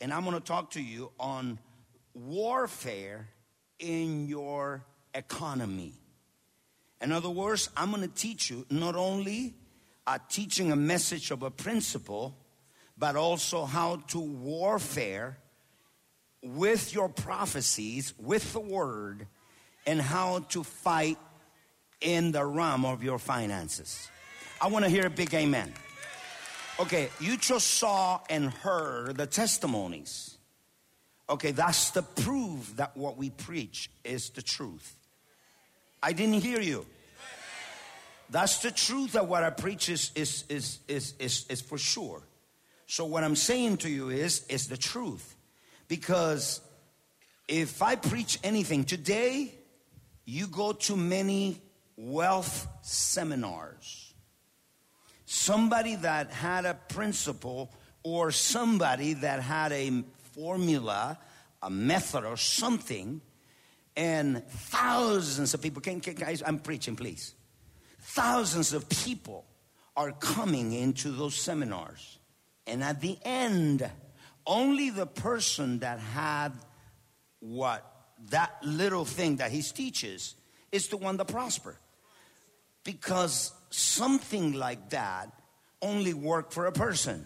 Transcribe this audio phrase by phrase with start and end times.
[0.00, 1.58] and I'm going to talk to you on
[2.14, 3.28] warfare
[3.78, 5.94] in your economy.
[7.00, 9.54] In other words, I'm going to teach you not only
[10.06, 12.36] uh, teaching a message of a principle,
[12.96, 15.38] but also how to warfare
[16.42, 19.26] with your prophecies, with the word,
[19.86, 21.18] and how to fight
[22.00, 24.08] in the realm of your finances.
[24.60, 25.72] I want to hear a big amen.
[26.80, 30.38] Okay, you just saw and heard the testimonies.
[31.28, 34.94] Okay, that's the proof that what we preach is the truth.
[36.00, 36.86] I didn't hear you.
[38.30, 42.22] That's the truth that what I preach is, is, is, is, is, is for sure.
[42.86, 45.34] So what I'm saying to you is, is the truth.
[45.88, 46.60] Because
[47.48, 49.52] if I preach anything today,
[50.24, 51.60] you go to many
[51.96, 54.07] wealth seminars.
[55.30, 57.70] Somebody that had a principle
[58.02, 61.18] or somebody that had a formula,
[61.62, 63.20] a method or something,
[63.94, 67.34] and thousands of people, can, can, guys, I'm preaching, please.
[68.00, 69.44] Thousands of people
[69.94, 72.16] are coming into those seminars.
[72.66, 73.86] And at the end,
[74.46, 76.54] only the person that had
[77.40, 77.84] what
[78.30, 80.36] that little thing that he teaches
[80.72, 81.76] is the one that prosper
[82.82, 85.30] because something like that
[85.80, 87.24] only work for a person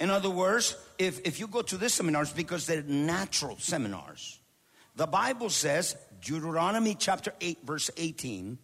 [0.00, 4.38] in other words if, if you go to these seminars because they're natural seminars
[4.96, 8.58] the bible says deuteronomy chapter 8 verse 18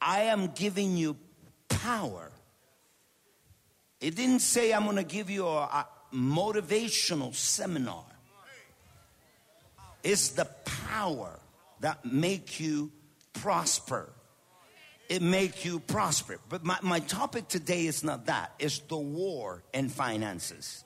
[0.00, 1.16] i am giving you
[1.68, 2.30] power
[4.04, 8.04] it didn't say I'm going to give you a, a motivational seminar.
[10.02, 10.44] It's the
[10.90, 11.40] power
[11.80, 12.92] that make you
[13.34, 14.08] prosper.
[15.08, 16.38] It make you prosper.
[16.48, 18.54] But my, my topic today is not that.
[18.58, 20.84] It's the war and finances.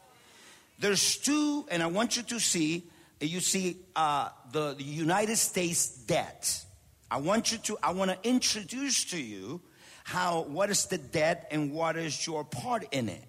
[0.81, 2.85] There's two, and I want you to see,
[3.21, 6.65] you see uh, the, the United States debt.
[7.11, 9.61] I want you to, I want to introduce to you
[10.05, 13.22] how what is the debt and what is your part in it.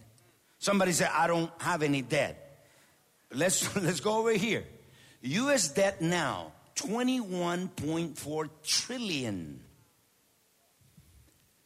[0.60, 2.68] Somebody said, I don't have any debt.
[3.34, 4.64] Let's let's go over here.
[5.22, 9.60] US debt now 21.4 trillion.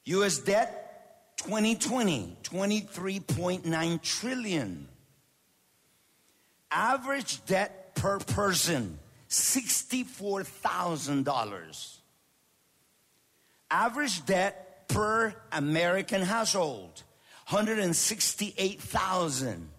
[0.05, 4.89] US debt 2020 23.9 trillion.
[6.71, 11.97] Average debt per person $64,000.
[13.71, 17.03] Average debt per American household.
[17.49, 19.69] 168,000.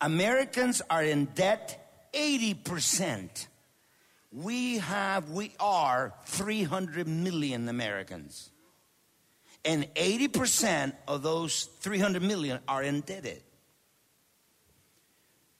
[0.00, 3.46] Americans are in debt 80%.
[4.32, 8.50] We have, we are 300 million Americans.
[9.64, 13.42] And 80% of those 300 million are indebted.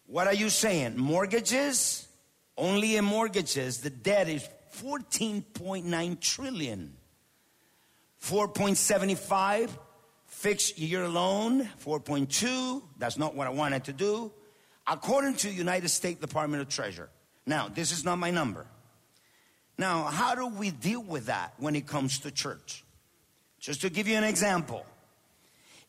[0.07, 0.97] What are you saying?
[0.97, 2.09] Mortgages?
[2.57, 4.47] Only in mortgages, the debt is
[4.79, 6.97] 14.9 trillion.
[8.23, 9.71] 4.75
[10.27, 12.83] fixed year loan, 4.2.
[12.99, 14.33] That's not what I wanted to do.
[14.87, 17.09] According to United States Department of Treasury.
[17.47, 18.67] Now, this is not my number.
[19.79, 22.85] Now, how do we deal with that when it comes to church?
[23.59, 24.87] Just to give you an example.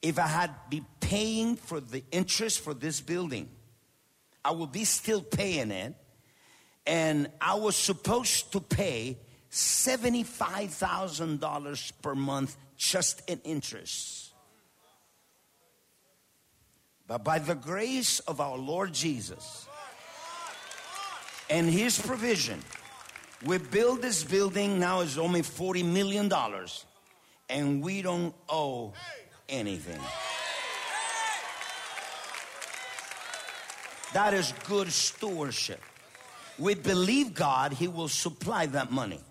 [0.01, 3.49] If I had be paying for the interest for this building,
[4.43, 5.93] I would be still paying it.
[6.85, 9.17] And I was supposed to pay
[9.51, 14.33] $75,000 per month just in interest.
[17.07, 19.65] But by the grace of our Lord Jesus
[21.53, 22.59] and His provision,
[23.45, 26.31] we build this building now is only $40 million
[27.47, 28.93] and we don't owe
[29.47, 29.99] anything.
[34.13, 35.79] That is good stewardship.
[36.57, 39.21] We believe God, He will supply that money.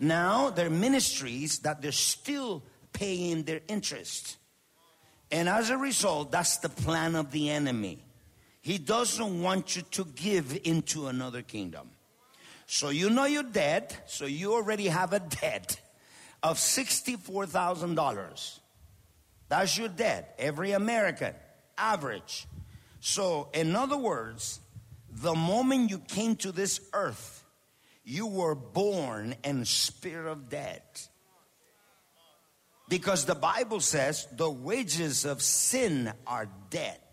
[0.00, 4.36] Now there are ministries that they're still paying their interest.
[5.30, 8.02] And as a result, that's the plan of the enemy.
[8.68, 11.88] He doesn't want you to give into another kingdom.
[12.66, 15.80] So you know you're dead, so you already have a debt
[16.42, 18.58] of $64,000.
[19.48, 21.32] That's your debt, every American,
[21.78, 22.46] average.
[23.00, 24.60] So, in other words,
[25.10, 27.42] the moment you came to this earth,
[28.04, 31.08] you were born in spirit of debt.
[32.90, 37.07] Because the Bible says the wages of sin are death.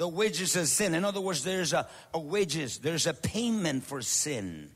[0.00, 0.94] The wages of sin.
[0.94, 4.70] In other words, there's a, a wages, there's a payment for sin.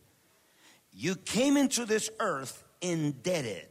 [0.93, 3.67] You came into this earth indebted.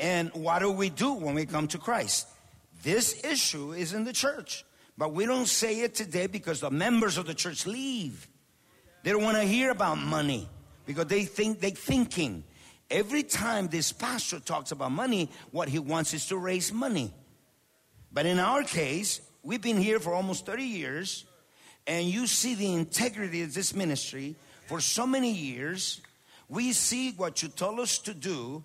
[0.00, 2.26] And what do we do when we come to Christ?
[2.82, 4.64] This issue is in the church,
[4.98, 8.26] but we don't say it today because the members of the church leave.
[9.04, 10.48] They don't want to hear about money
[10.84, 12.42] because they think they're thinking.
[12.90, 17.14] Every time this pastor talks about money, what he wants is to raise money.
[18.12, 21.24] But in our case, we've been here for almost 30 years,
[21.86, 24.36] and you see the integrity of this ministry
[24.66, 26.00] for so many years.
[26.48, 28.62] We see what you told us to do,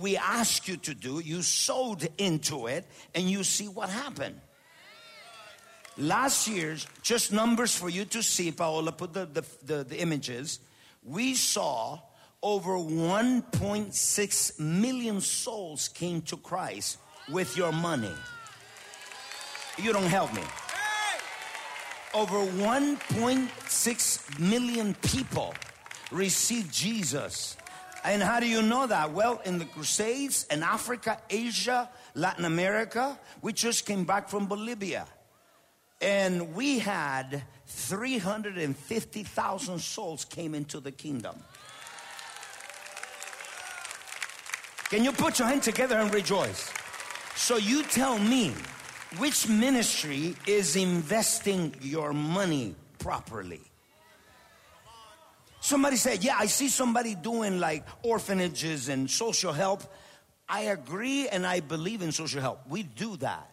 [0.00, 4.40] we ask you to do, you sowed into it, and you see what happened.
[5.96, 10.60] Last year's, just numbers for you to see, Paola put the, the, the, the images.
[11.02, 12.00] We saw
[12.42, 16.98] over 1.6 million souls came to Christ
[17.28, 18.12] with your money.
[19.82, 20.42] You don't help me.
[22.14, 25.52] Over 1.6 million people
[26.10, 27.58] received Jesus.
[28.04, 29.12] And how do you know that?
[29.12, 35.08] Well, in the Crusades in Africa, Asia, Latin America, we just came back from Bolivia.
[36.00, 41.34] And we had 350,000 souls came into the kingdom.
[44.90, 46.72] Can you put your hand together and rejoice?
[47.36, 48.54] So you tell me
[49.16, 53.62] which ministry is investing your money properly?
[55.60, 59.82] Somebody said, Yeah, I see somebody doing like orphanages and social help.
[60.48, 62.60] I agree and I believe in social help.
[62.68, 63.50] We do that.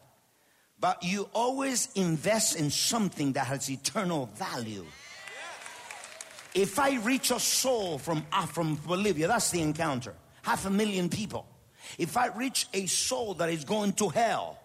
[0.80, 4.86] But you always invest in something that has eternal value.
[6.54, 10.13] If I reach a soul from, uh, from Bolivia, that's the encounter.
[10.42, 11.48] Half a million people.
[11.98, 14.60] If I reach a soul that is going to hell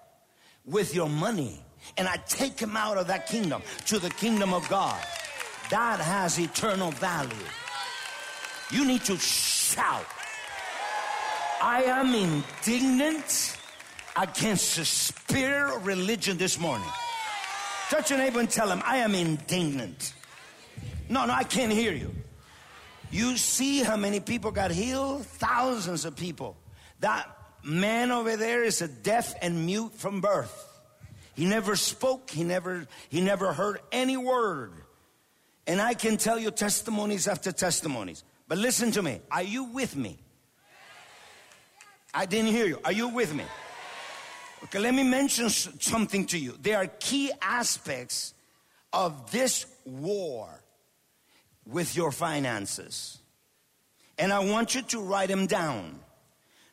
[0.65, 1.63] with your money
[1.97, 5.01] and I take him out of that kingdom to the kingdom of God,
[5.71, 7.31] that has eternal value.
[8.71, 10.07] You need to shout.
[11.61, 13.57] I am indignant
[14.17, 16.89] against the spirit of religion this morning.
[17.89, 20.15] Touch your neighbor and tell him, I am indignant.
[21.09, 22.15] No, no, I can't hear you.
[23.11, 25.27] You see how many people got healed?
[25.27, 26.57] Thousands of people.
[27.01, 27.27] That
[27.63, 30.67] man over there is a deaf and mute from birth.
[31.35, 34.73] He never spoke, he never he never heard any word.
[35.67, 38.25] And I can tell you testimonies after testimonies.
[38.49, 39.21] But listen to me.
[39.31, 40.19] Are you with me?
[42.13, 42.79] I didn't hear you.
[42.85, 43.45] Are you with me?
[44.65, 46.57] Okay, let me mention something to you.
[46.61, 48.35] There are key aspects
[48.93, 50.49] of this war
[51.65, 53.19] with your finances.
[54.19, 56.01] And I want you to write them down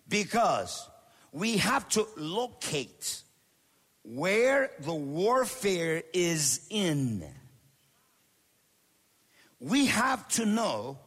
[0.09, 0.87] because
[1.31, 3.21] we have to locate
[4.03, 7.27] where the warfare is in.
[9.59, 10.99] We have to know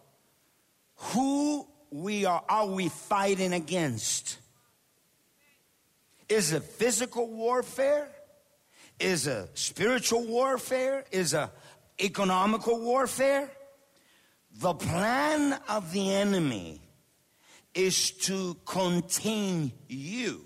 [0.97, 4.39] who we are are we fighting against.
[6.29, 8.09] Is it physical warfare?
[8.99, 11.05] Is a spiritual warfare?
[11.11, 11.51] Is a
[11.99, 13.51] economical warfare?
[14.59, 16.81] The plan of the enemy
[17.75, 20.45] is to contain you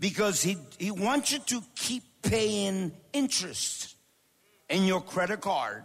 [0.00, 3.94] because he, he wants you to keep paying interest
[4.68, 5.84] in your credit card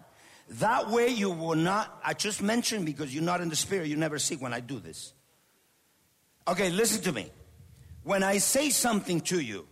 [0.49, 3.97] that way you will not, I just mentioned because you're not in the spirit, you
[3.97, 5.13] never see when I do this.
[6.47, 7.29] Okay, listen to me.
[8.03, 9.67] When I say something to you,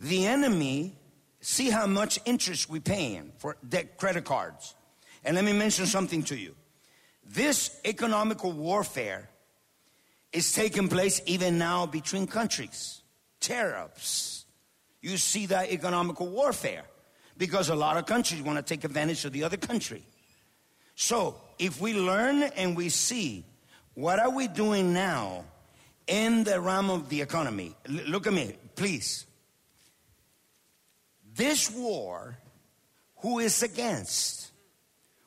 [0.00, 0.96] the enemy,
[1.40, 4.74] see how much interest we're paying for debt credit cards.
[5.22, 6.54] And let me mention something to you.
[7.22, 9.28] This economical warfare
[10.32, 13.02] is taking place even now between countries.
[13.40, 14.44] Tariffs.
[15.00, 16.84] You see that economical warfare
[17.36, 20.04] because a lot of countries want to take advantage of the other country.
[20.94, 23.44] So if we learn and we see
[23.94, 25.44] what are we doing now
[26.06, 29.24] in the realm of the economy, L- look at me, please.
[31.34, 32.36] This war,
[33.16, 34.50] who is against?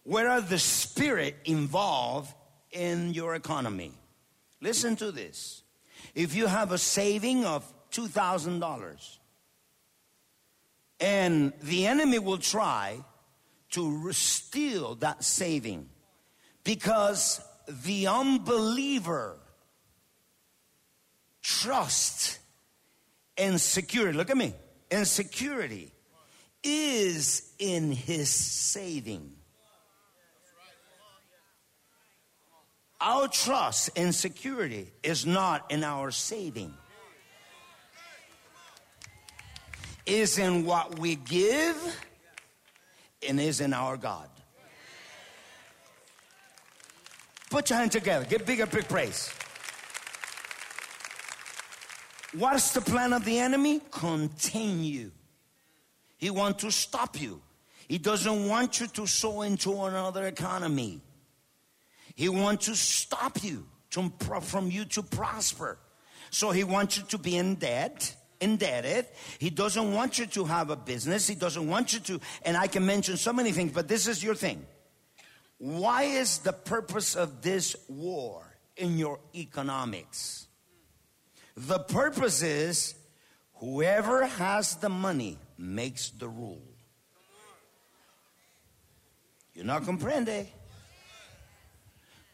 [0.04, 2.34] Where are the spirit involved
[2.72, 3.94] in your economy?
[4.64, 5.62] Listen to this.
[6.16, 9.18] If you have a saving of $2,000,
[11.02, 13.04] and the enemy will try
[13.72, 15.90] to steal that saving
[16.64, 19.38] because the unbeliever
[21.42, 22.40] trusts
[23.38, 24.18] and security.
[24.18, 24.54] Look at me.
[24.90, 25.92] Insecurity
[26.64, 29.34] is in his saving.
[33.06, 36.74] Our trust and security is not in our saving.
[40.06, 41.78] is in what we give
[43.28, 44.30] and is in our God.
[47.50, 48.26] Put your hand together.
[48.26, 49.32] Give bigger, big praise.
[52.34, 53.80] What's the plan of the enemy?
[53.92, 55.12] Contain you.
[56.18, 57.42] He wants to stop you.
[57.88, 61.02] He doesn't want you to sow into another economy.
[62.16, 65.78] He wants to stop you to, from you to prosper.
[66.30, 69.06] So he wants you to be in debt, indebted.
[69.40, 71.28] He doesn't want you to have a business.
[71.28, 74.24] He doesn't want you to, and I can mention so many things, but this is
[74.24, 74.66] your thing.
[75.58, 78.44] Why is the purpose of this war
[78.76, 80.48] in your economics?
[81.56, 82.96] The purpose is
[83.56, 86.64] whoever has the money makes the rule.
[89.54, 90.48] You're not comprende?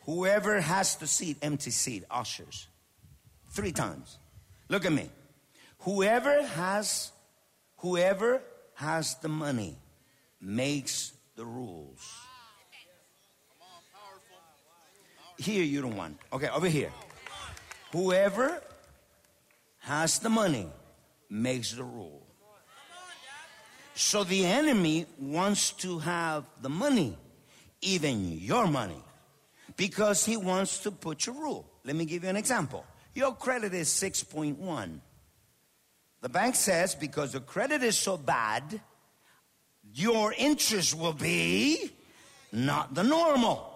[0.10, 2.68] Whoever has the seat, empty seat, ushers.
[3.52, 4.18] Three times.
[4.68, 5.08] Look at me.
[5.82, 7.12] Whoever has,
[7.78, 8.42] whoever
[8.74, 9.78] has the money
[10.42, 12.02] makes the rules.
[15.38, 16.18] Here you don't want.
[16.34, 16.92] Okay, over here.
[17.92, 18.64] Whoever
[19.78, 20.70] has the money
[21.30, 22.26] makes the rule.
[23.94, 27.16] So the enemy wants to have the money,
[27.84, 29.04] even your money,
[29.80, 31.66] because he wants to put your rule.
[31.86, 32.86] Let me give you an example.
[33.16, 35.00] Your credit is 6.1.
[36.20, 38.82] The bank says because the credit is so bad,
[39.94, 41.92] your interest will be
[42.52, 43.74] not the normal.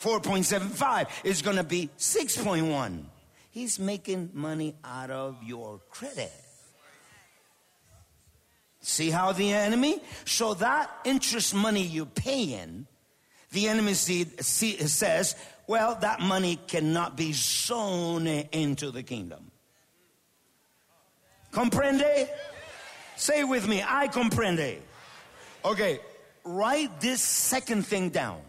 [0.00, 3.02] 4.75 is going to be 6.1.
[3.50, 6.32] He's making money out of your credit.
[8.80, 10.00] See how the enemy?
[10.24, 12.86] So that interest money you're paying,
[13.52, 19.50] the enemy see, says, well, that money cannot be sown into the kingdom.
[21.52, 22.28] Comprende?
[23.16, 24.78] Say with me, I comprende.
[25.64, 26.00] Okay,
[26.44, 28.40] write this second thing down.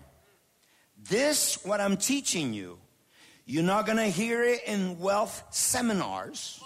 [1.10, 2.78] This, what I'm teaching you,
[3.46, 6.62] you're not gonna hear it in wealth seminars.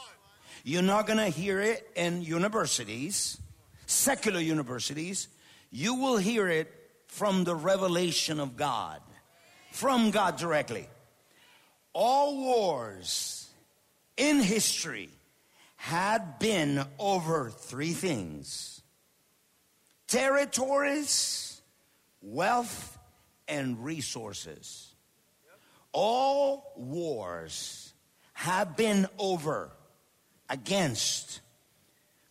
[0.63, 3.39] You're not gonna hear it in universities
[3.85, 5.27] secular universities,
[5.71, 6.84] you will hear it
[7.15, 8.99] from the revelation of God,
[9.71, 10.85] from God directly.
[11.93, 13.49] All wars
[14.17, 15.07] in history
[15.77, 18.81] had been over three things
[20.09, 21.61] territories,
[22.21, 22.97] wealth,
[23.47, 24.93] and resources.
[25.93, 27.93] All wars
[28.33, 29.71] have been over
[30.49, 31.39] against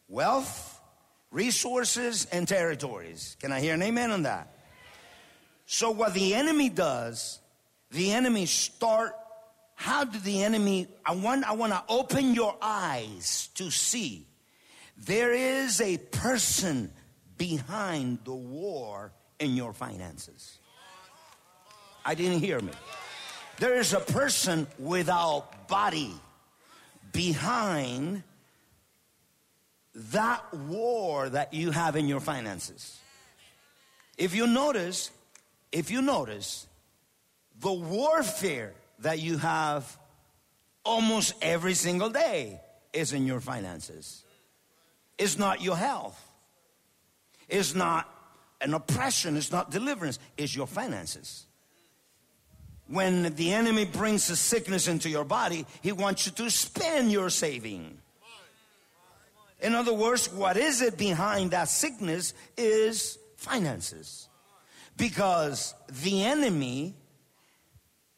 [0.09, 0.79] wealth,
[1.31, 3.39] resources and territories.
[3.41, 4.54] Can I hear an amen on that?
[5.67, 7.41] So what the enemy does,
[7.91, 9.15] the enemy start
[9.77, 14.27] how did the enemy I want I want to open your eyes to see
[14.97, 16.93] there is a person
[17.37, 20.59] behind the war in your finances.
[22.05, 22.73] I didn't hear me.
[23.59, 26.13] There is a person without body
[27.13, 28.23] behind
[29.95, 32.99] that war that you have in your finances.
[34.19, 35.11] If you notice,
[35.75, 36.69] if you notice,
[37.61, 39.99] the warfare that you have
[40.85, 42.61] almost every single day
[42.93, 44.23] is in your finances.
[45.19, 46.21] It's not your health.
[47.49, 48.09] It's not
[48.61, 49.37] an oppression.
[49.37, 50.21] It's not deliverance.
[50.37, 51.45] It's your finances.
[52.87, 57.31] When the enemy brings a sickness into your body, he wants you to spend your
[57.31, 57.99] saving.
[59.61, 64.29] In other words, what is it behind that sickness is finances.
[64.97, 66.95] Because the enemy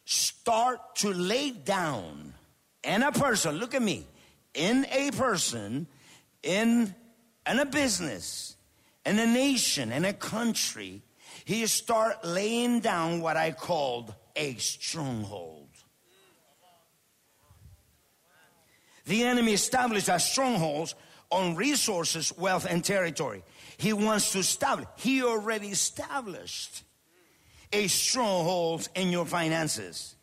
[0.04, 2.35] start to lay down
[2.85, 4.06] in a person, look at me,
[4.54, 5.87] in a person,
[6.42, 6.95] in,
[7.49, 8.56] in a business,
[9.04, 11.02] in a nation, in a country,
[11.45, 15.68] he start laying down what I called a stronghold.
[19.06, 20.95] The enemy established as strongholds
[21.30, 23.42] on resources, wealth, and territory.
[23.78, 26.83] He wants to establish, he already established
[27.73, 30.16] a stronghold in your finances.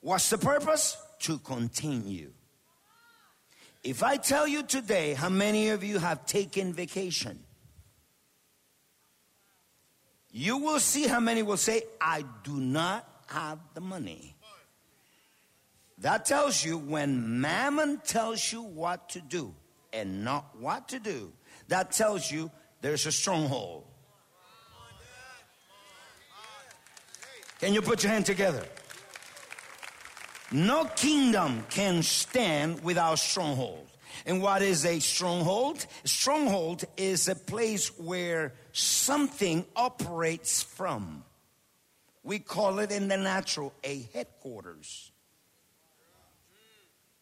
[0.00, 0.96] What's the purpose?
[1.20, 2.32] To contain you.
[3.82, 7.40] If I tell you today how many of you have taken vacation,
[10.30, 14.36] you will see how many will say, I do not have the money.
[15.98, 19.54] That tells you when mammon tells you what to do,
[19.92, 21.32] and not what to do,
[21.68, 23.84] that tells you there's a stronghold.
[27.60, 28.64] Can you put your hand together?
[30.52, 33.86] No kingdom can stand without stronghold.
[34.24, 35.84] And what is a stronghold?
[36.04, 41.24] Stronghold is a place where something operates from.
[42.22, 45.10] We call it in the natural a headquarters.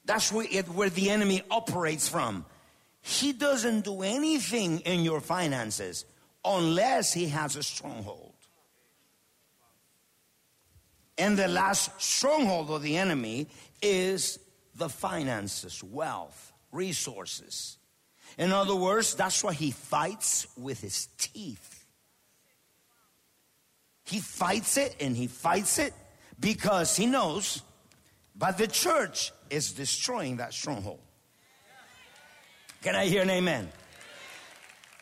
[0.04, 2.44] That's where, it, where the enemy operates from.
[3.06, 6.04] He doesn't do anything in your finances
[6.44, 8.34] unless he has a stronghold.
[11.16, 13.46] And the last stronghold of the enemy
[13.80, 14.40] is
[14.74, 17.78] the finances, wealth, resources.
[18.38, 21.86] In other words, that's why he fights with his teeth.
[24.02, 25.94] He fights it and he fights it
[26.40, 27.62] because he knows,
[28.34, 31.05] but the church is destroying that stronghold.
[32.82, 33.70] Can I hear an amen?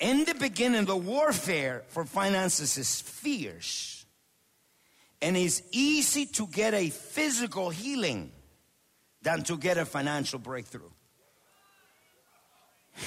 [0.00, 4.04] In the beginning, the warfare for finances is fierce.
[5.22, 8.32] And it's easy to get a physical healing
[9.22, 10.90] than to get a financial breakthrough.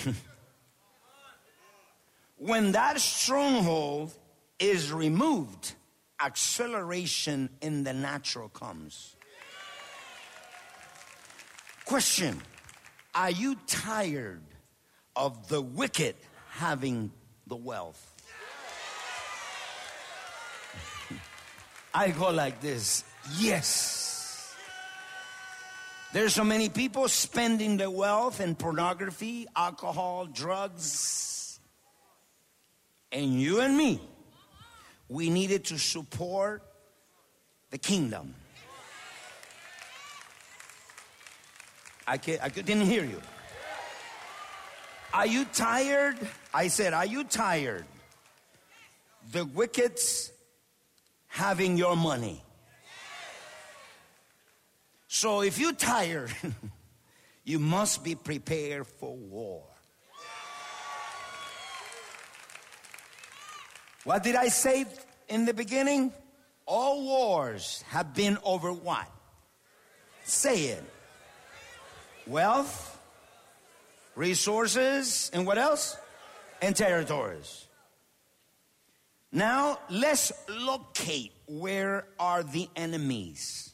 [2.38, 4.12] when that stronghold
[4.60, 5.74] is removed,
[6.20, 9.16] acceleration in the natural comes.
[11.86, 12.42] Question
[13.14, 14.42] Are you tired
[15.18, 16.16] of the wicked
[16.50, 17.12] having
[17.48, 18.14] the wealth?
[21.94, 23.04] I go like this
[23.38, 24.56] yes.
[26.14, 31.60] There's so many people spending their wealth in pornography, alcohol, drugs.
[33.12, 34.00] And you and me,
[35.10, 36.64] we needed to support
[37.72, 38.36] the kingdom.
[42.08, 43.22] I, I didn't hear you.
[45.18, 46.16] Are you tired?
[46.54, 47.86] I said, Are you tired?
[49.32, 50.32] The wicked's
[51.26, 52.44] having your money.
[55.08, 56.32] So if you're tired,
[57.44, 59.64] you must be prepared for war.
[64.04, 64.86] What did I say
[65.30, 66.14] in the beginning?
[66.68, 69.10] All wars have been over what?
[70.26, 70.84] Say it.
[72.28, 72.97] Wealth,
[74.18, 75.96] resources, and what else?
[76.62, 77.66] And territories.
[79.32, 83.72] Now let's locate where are the enemies.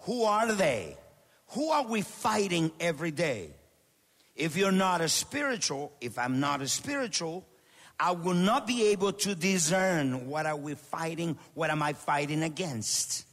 [0.00, 0.96] Who are they?
[1.48, 3.50] Who are we fighting every day?
[4.36, 7.46] If you're not a spiritual, if I'm not a spiritual,
[7.98, 12.42] I will not be able to discern what are we fighting, what am I fighting
[12.42, 13.26] against.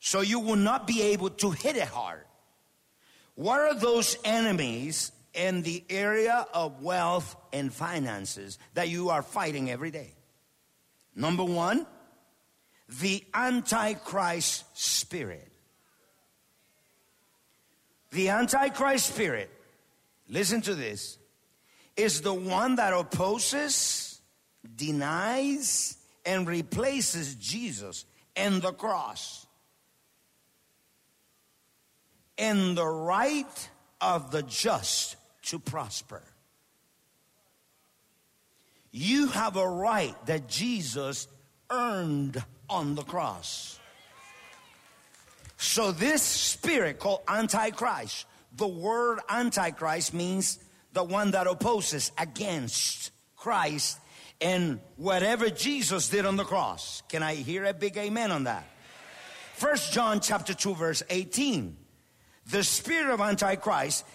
[0.00, 2.24] So you will not be able to hit it hard.
[3.38, 9.70] What are those enemies in the area of wealth and finances that you are fighting
[9.70, 10.12] every day?
[11.14, 11.86] Number one,
[13.00, 15.52] the Antichrist spirit.
[18.10, 19.50] The Antichrist spirit,
[20.28, 21.16] listen to this,
[21.96, 24.20] is the one that opposes,
[24.74, 25.96] denies,
[26.26, 29.46] and replaces Jesus and the cross.
[32.38, 33.68] And the right
[34.00, 36.22] of the just to prosper.
[38.90, 41.28] You have a right that Jesus
[41.70, 43.78] earned on the cross.
[45.56, 50.58] So this spirit called Antichrist, the word Antichrist means
[50.92, 53.98] the one that opposes against Christ
[54.40, 57.02] and whatever Jesus did on the cross.
[57.08, 58.64] Can I hear a big amen on that?
[59.54, 61.76] First John chapter 2 verse 18.
[62.50, 64.06] The spirit of Antichrist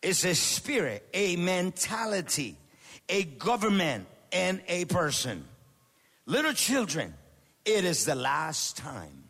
[0.00, 2.56] is a spirit, a mentality,
[3.08, 5.44] a government, and a person.
[6.24, 7.12] Little children,
[7.64, 9.24] it is the last time.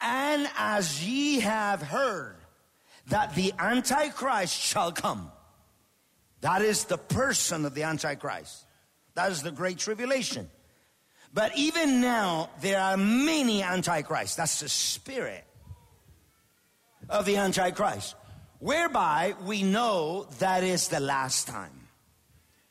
[0.00, 2.36] And as ye have heard
[3.06, 5.30] that the Antichrist shall come,
[6.40, 8.64] that is the person of the Antichrist.
[9.14, 10.50] That is the great tribulation.
[11.32, 14.34] But even now, there are many Antichrists.
[14.34, 15.44] That's the spirit
[17.08, 18.14] of the Antichrist,
[18.58, 21.88] whereby we know that is the last time.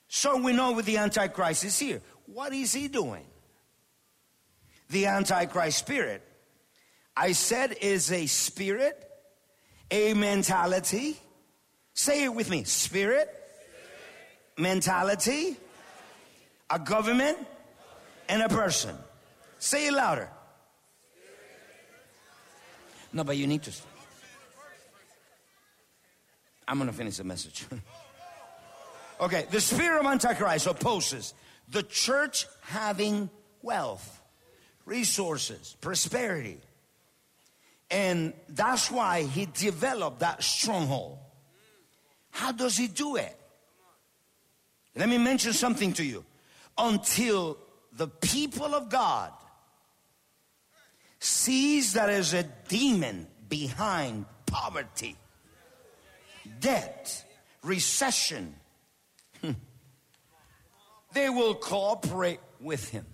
[0.07, 2.01] So we know what the Antichrist is here.
[2.25, 3.25] What is he doing?
[4.91, 6.21] the Antichrist spirit.
[7.15, 9.09] I said is a spirit,
[9.89, 11.17] a mentality.
[11.93, 13.29] Say it with me spirit,
[14.57, 15.57] mentality,
[16.69, 17.37] a government,
[18.29, 18.95] and a person.
[19.59, 20.29] Say it louder.
[23.13, 23.71] No, but you need to.
[26.71, 27.65] I'm going to finish the message.
[29.19, 31.33] okay, the spirit of Antichrist opposes
[31.67, 33.29] the church having
[33.61, 34.21] wealth
[34.85, 36.59] resources, prosperity.
[37.89, 41.17] And that's why he developed that stronghold.
[42.29, 43.37] How does he do it?
[44.95, 46.23] Let me mention something to you.
[46.77, 47.57] Until
[47.91, 49.33] the people of God
[51.19, 55.17] sees that there's a demon behind poverty,
[56.59, 57.25] debt,
[57.63, 58.55] recession,
[59.41, 59.51] hmm,
[61.13, 63.05] they will cooperate with him.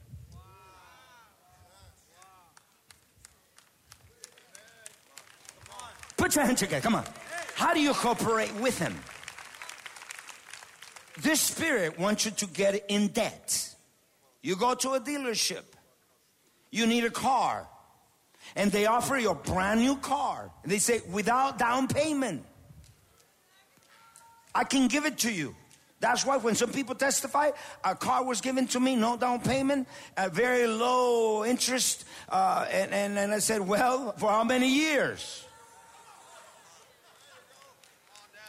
[6.17, 6.81] Put your hand together.
[6.81, 7.05] Come on.
[7.55, 8.95] How do you cooperate with him?
[11.21, 13.75] This spirit wants you to get in debt.
[14.41, 15.63] You go to a dealership.
[16.69, 17.67] You need a car.
[18.55, 20.51] And they offer you a brand new car.
[20.63, 22.45] And they say, without down payment.
[24.57, 25.55] I can give it to you.
[25.99, 27.51] That's why when some people testify,
[27.83, 32.05] a car was given to me, no down payment, a very low interest.
[32.27, 35.45] Uh, and, and, and I said, well, for how many years?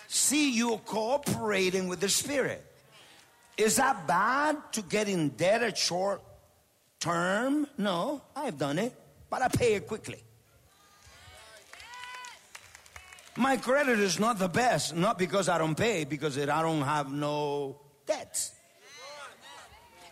[0.08, 2.64] See you're cooperating with the Spirit.
[3.58, 6.22] Is that bad to get in debt at short
[7.00, 7.66] term?
[7.76, 8.94] No, I've done it,
[9.28, 10.22] but I pay it quickly.
[13.38, 17.12] My credit is not the best, not because I don't pay, because I don't have
[17.12, 18.50] no debts.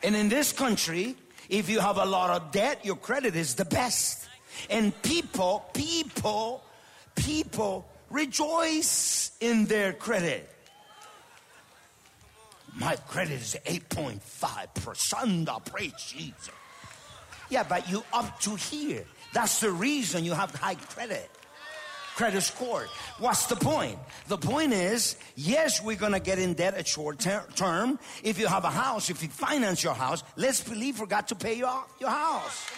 [0.05, 1.17] And in this country,
[1.49, 4.29] if you have a lot of debt, your credit is the best.
[4.71, 6.63] And people, people,
[7.17, 10.49] people rejoice in their credit.
[12.77, 15.65] My credit is 8.5%.
[15.65, 16.51] Praise Jesus.
[17.51, 19.05] Yeah, but you up to here.
[19.33, 21.29] That's the reason you have high credit
[22.17, 22.87] credit score.
[23.19, 23.99] What's the point?
[24.27, 27.99] The point is, yes, we're going to get in debt at short ter- term.
[28.25, 31.35] If you have a house, if you finance your house, let's believe for God to
[31.35, 32.71] pay you off your house.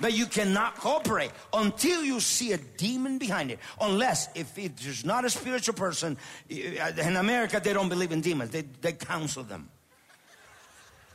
[0.00, 3.60] But you cannot cooperate until you see a demon behind it.
[3.80, 6.16] Unless, if it is not a spiritual person,
[6.50, 9.68] eh, in America, they don't believe in demons, they, they counsel them.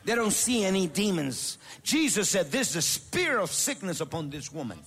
[0.05, 1.57] They don't see any demons.
[1.81, 4.79] Jesus said, This is the spirit of sickness upon this woman.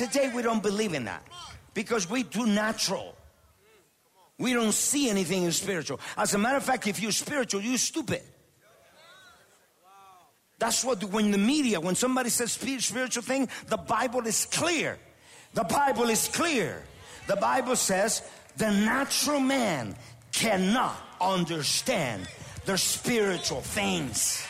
[0.00, 1.22] Today we don't believe in that
[1.74, 3.14] because we do natural.
[4.38, 6.00] We don't see anything in spiritual.
[6.16, 8.22] As a matter of fact, if you're spiritual, you're stupid.
[10.58, 14.98] That's what when the media, when somebody says spiritual thing, the Bible is clear.
[15.52, 16.82] The Bible is clear.
[17.26, 18.22] The Bible says
[18.56, 19.94] the natural man
[20.32, 22.26] cannot understand
[22.64, 24.46] the spiritual things.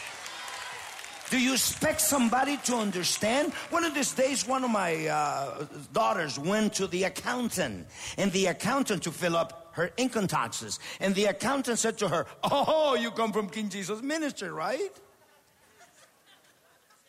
[1.31, 3.53] Do you expect somebody to understand?
[3.71, 7.87] One of these days, one of my uh, daughters went to the accountant,
[8.19, 10.81] and the accountant to fill up her income taxes.
[10.99, 14.91] And the accountant said to her, Oh, you come from King Jesus ministry, right?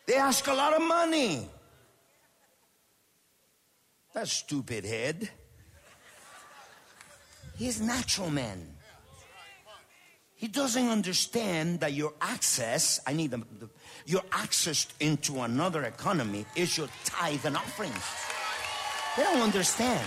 [0.06, 1.48] They ask a lot of money.
[4.14, 5.30] That stupid head.
[7.56, 8.76] He's natural man.
[10.42, 13.68] He doesn't understand that your access, I need the, the
[14.06, 18.04] your access into another economy is your tithe and offerings.
[19.16, 20.04] They don't understand.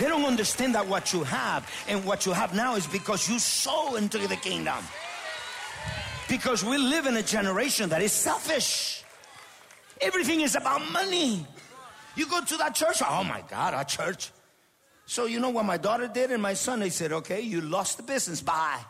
[0.00, 3.38] They don't understand that what you have and what you have now is because you
[3.38, 4.82] sow into the kingdom.
[6.28, 9.04] Because we live in a generation that is selfish.
[10.00, 11.46] Everything is about money.
[12.16, 14.32] You go to that church, oh my God, our church.
[15.06, 16.80] So you know what my daughter did and my son?
[16.80, 18.80] They said, okay, you lost the business, bye.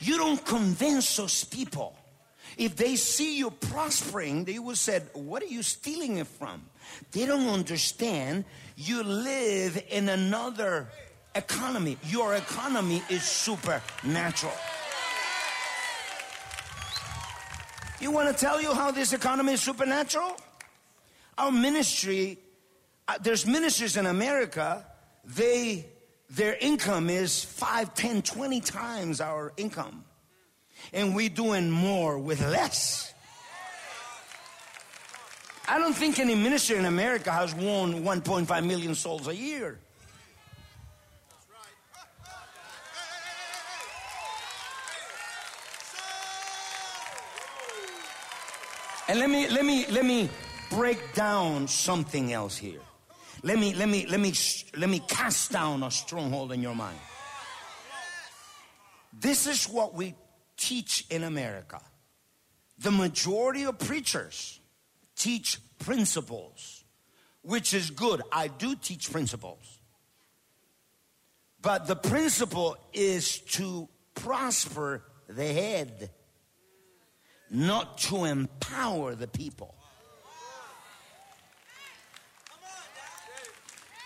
[0.00, 1.96] You don't convince those people.
[2.56, 6.64] If they see you prospering, they will say, What are you stealing it from?
[7.12, 8.44] They don't understand
[8.76, 10.88] you live in another
[11.34, 11.98] economy.
[12.04, 14.52] Your economy is supernatural.
[18.00, 20.36] You want to tell you how this economy is supernatural?
[21.36, 22.38] Our ministry,
[23.06, 24.84] uh, there's ministries in America,
[25.24, 25.86] they
[26.30, 30.04] their income is 5, 10, 20 times our income.
[30.92, 33.12] And we're doing more with less.
[35.66, 39.78] I don't think any minister in America has won 1.5 million souls a year.
[49.08, 50.28] And let me let me let me
[50.68, 52.80] break down something else here.
[53.42, 54.32] Let me, let me, let me,
[54.76, 56.98] let me cast down a stronghold in your mind.
[59.12, 60.14] This is what we
[60.56, 61.80] teach in America.
[62.78, 64.60] The majority of preachers
[65.16, 66.84] teach principles,
[67.42, 68.22] which is good.
[68.32, 69.78] I do teach principles.
[71.60, 76.10] But the principle is to prosper the head,
[77.50, 79.74] not to empower the people.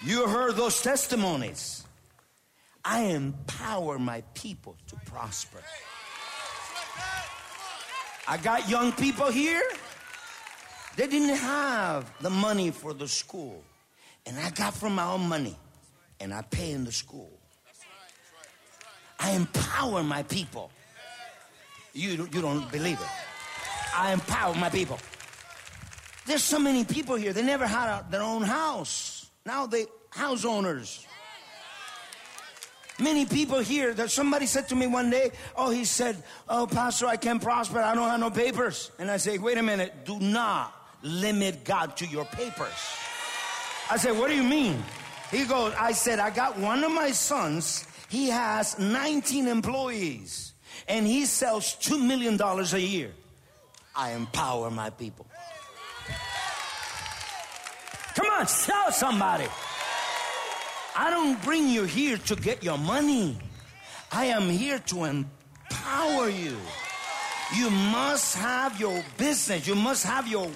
[0.05, 1.85] You heard those testimonies.
[2.85, 5.59] I empower my people to prosper.
[8.27, 9.62] I got young people here.
[10.97, 13.62] They didn't have the money for the school.
[14.27, 15.57] And I got from my own money
[16.21, 17.31] and I pay in the school.
[19.21, 20.71] I empower my people.
[21.95, 23.07] You, you don't believe it.
[23.95, 24.99] I empower my people.
[26.27, 29.12] There's so many people here, they never had their own house.
[29.44, 31.07] Now they house owners.
[32.98, 37.07] Many people here that somebody said to me one day, Oh, he said, Oh, Pastor,
[37.07, 37.81] I can't prosper.
[37.81, 38.90] I don't have no papers.
[38.98, 40.05] And I say, Wait a minute.
[40.05, 42.96] Do not limit God to your papers.
[43.90, 44.83] I said, What do you mean?
[45.31, 47.87] He goes, I said, I got one of my sons.
[48.09, 50.52] He has 19 employees
[50.87, 53.12] and he sells $2 million a year.
[53.96, 55.26] I empower my people.
[58.14, 59.46] Come on, tell somebody.
[60.94, 63.38] I don't bring you here to get your money.
[64.11, 66.57] I am here to empower you.
[67.57, 69.66] You must have your business.
[69.66, 70.51] You must have your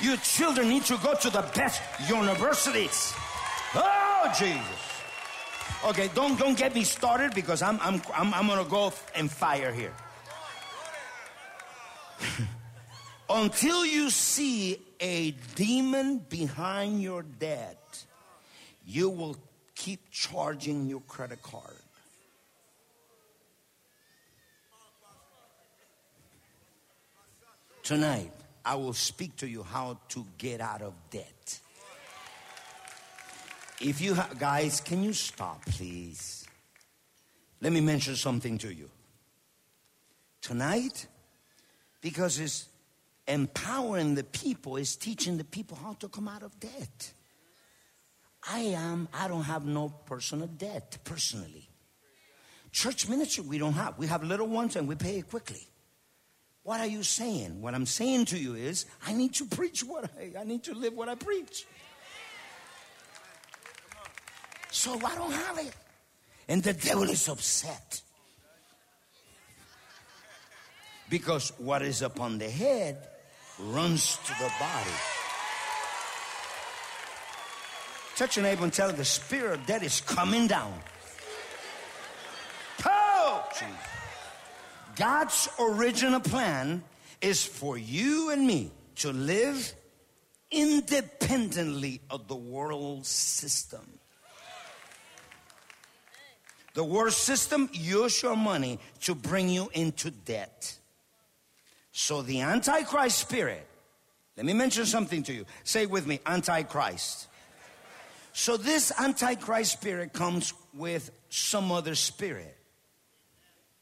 [0.00, 3.14] your children need to go to the best universities.
[3.74, 4.86] Oh Jesus.
[5.84, 9.72] Okay, don't don't get me started because I'm I'm I'm, I'm gonna go and fire
[9.72, 9.92] here.
[13.28, 18.04] Until you see a demon behind your debt,
[18.86, 19.36] you will
[19.74, 21.74] keep charging your credit card.
[27.82, 28.32] Tonight,
[28.64, 31.60] I will speak to you how to get out of debt.
[33.80, 36.46] If you ha- guys, can you stop, please?
[37.60, 38.90] Let me mention something to you.
[40.40, 41.06] Tonight,
[42.00, 42.66] because it's
[43.28, 47.12] empowering the people, is teaching the people how to come out of debt.
[48.48, 51.68] I am, I don't have no personal debt personally.
[52.70, 53.98] Church ministry, we don't have.
[53.98, 55.66] We have little ones and we pay it quickly.
[56.62, 57.60] What are you saying?
[57.60, 60.74] What I'm saying to you is, I need to preach what I, I need to
[60.74, 61.64] live what I preach.
[64.70, 65.72] So I don't have it.
[66.48, 68.02] And the devil is upset.
[71.08, 73.08] Because what is upon the head
[73.58, 74.90] runs to the body.
[78.16, 80.72] Touch your neighbor and tell her the spirit of death is coming down.
[82.84, 83.48] Oh.
[84.94, 86.82] God's original plan
[87.20, 89.74] is for you and me to live
[90.50, 93.98] independently of the world system.
[96.74, 100.78] The world system use your money to bring you into debt.
[101.98, 103.66] So the Antichrist spirit,
[104.36, 105.46] let me mention something to you.
[105.64, 107.26] Say with me, Antichrist.
[108.34, 112.54] So this Antichrist spirit comes with some other spirit.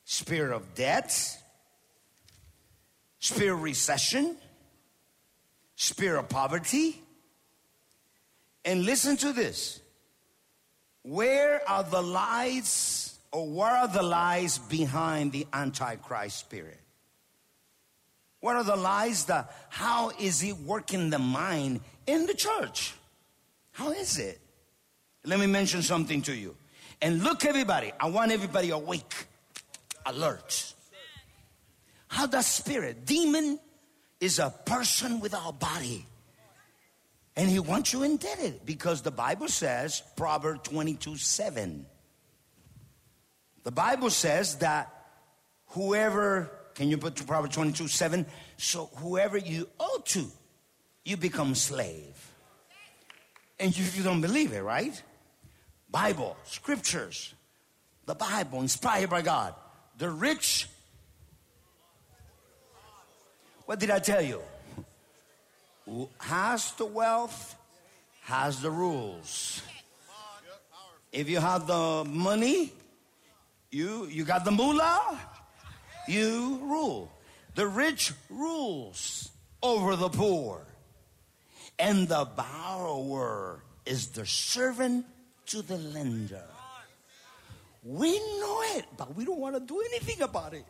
[0.04, 1.12] Spirit of debt,
[3.18, 4.36] spirit of recession,
[5.74, 7.02] spirit of poverty.
[8.64, 9.80] And listen to this.
[11.02, 16.78] Where are the lies or where are the lies behind the Antichrist spirit?
[18.44, 22.92] What are the lies that how is it working the mind in the church?
[23.72, 24.38] How is it?
[25.24, 26.54] Let me mention something to you.
[27.00, 29.14] And look everybody, I want everybody awake,
[30.04, 30.74] alert.
[32.08, 33.58] How does spirit, demon
[34.20, 36.04] is a person without body.
[37.36, 41.86] And he wants you indebted because the Bible says, Proverbs 22 7.
[43.62, 44.92] The Bible says that
[45.68, 48.26] whoever can you put to Proverbs 22 7?
[48.56, 50.26] So whoever you owe to,
[51.04, 52.32] you become slave.
[53.58, 55.00] And you, you don't believe it, right?
[55.90, 57.34] Bible, scriptures,
[58.06, 59.54] the Bible inspired by God.
[59.96, 60.68] The rich,
[63.66, 64.40] what did I tell you?
[65.84, 67.54] Who has the wealth,
[68.22, 69.62] has the rules.
[71.12, 72.72] If you have the money,
[73.70, 75.20] you you got the moolah,
[76.08, 77.10] you rule.
[77.54, 79.30] The rich rules
[79.62, 80.66] over the poor.
[81.78, 85.06] And the borrower is the servant
[85.46, 86.44] to the lender.
[87.82, 90.64] We know it, but we don't want to do anything about it.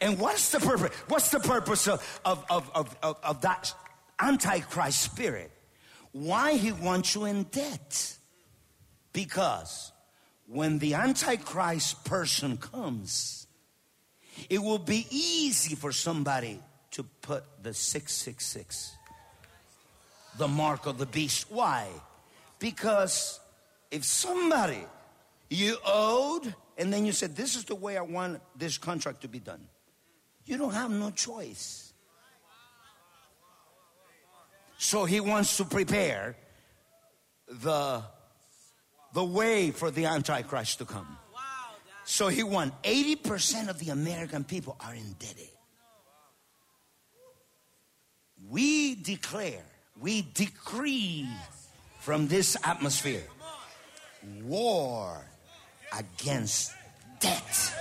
[0.00, 0.94] And what's the purpose?
[1.08, 3.72] What's the purpose of, of, of, of, of that
[4.20, 5.50] antichrist spirit?
[6.12, 8.16] Why he wants you in debt?
[9.12, 9.92] Because
[10.46, 13.46] when the Antichrist person comes,
[14.50, 16.60] it will be easy for somebody
[16.92, 18.96] to put the 666,
[20.38, 21.46] the mark of the beast.
[21.50, 21.88] Why?
[22.58, 23.40] Because
[23.90, 24.84] if somebody
[25.50, 29.28] you owed, and then you said, This is the way I want this contract to
[29.28, 29.66] be done.
[30.44, 31.92] You don't have no choice.
[34.78, 36.36] So he wants to prepare
[37.48, 38.02] the,
[39.14, 41.16] the way for the Antichrist to come.
[42.04, 42.72] So he won.
[42.82, 45.48] 80% of the American people are indebted.
[48.50, 49.62] We declare,
[49.98, 51.26] we decree
[52.00, 53.22] from this atmosphere
[54.42, 55.24] war
[55.96, 56.74] against
[57.20, 57.72] debt.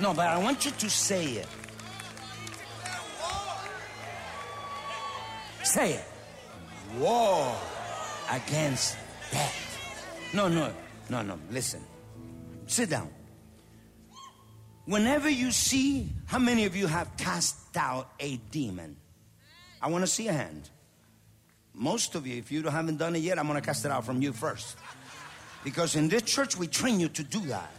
[0.00, 1.48] No, but I want you to say it.
[5.62, 6.04] Say it.
[6.98, 7.54] War
[8.30, 8.96] against
[9.30, 9.71] debt.
[10.34, 10.72] No, no,
[11.10, 11.38] no, no.
[11.50, 11.82] Listen.
[12.66, 13.10] Sit down.
[14.84, 18.96] Whenever you see, how many of you have cast out a demon?
[19.80, 20.70] I want to see a hand.
[21.74, 24.04] Most of you, if you haven't done it yet, I'm going to cast it out
[24.04, 24.76] from you first.
[25.64, 27.70] Because in this church, we train you to do that.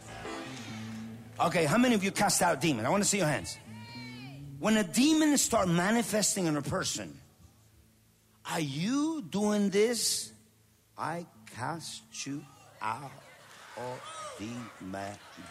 [1.39, 2.85] Okay, how many of you cast out demon?
[2.85, 3.57] I want to see your hands.
[4.59, 7.17] When a demon start manifesting in a person,
[8.49, 10.31] are you doing this?
[10.97, 12.43] I cast you
[12.81, 13.11] out
[13.77, 14.01] of.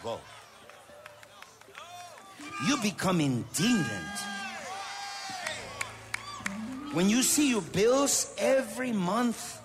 [0.03, 0.19] Go.
[2.67, 4.19] You become indignant.
[6.93, 9.59] When you see your bills every month,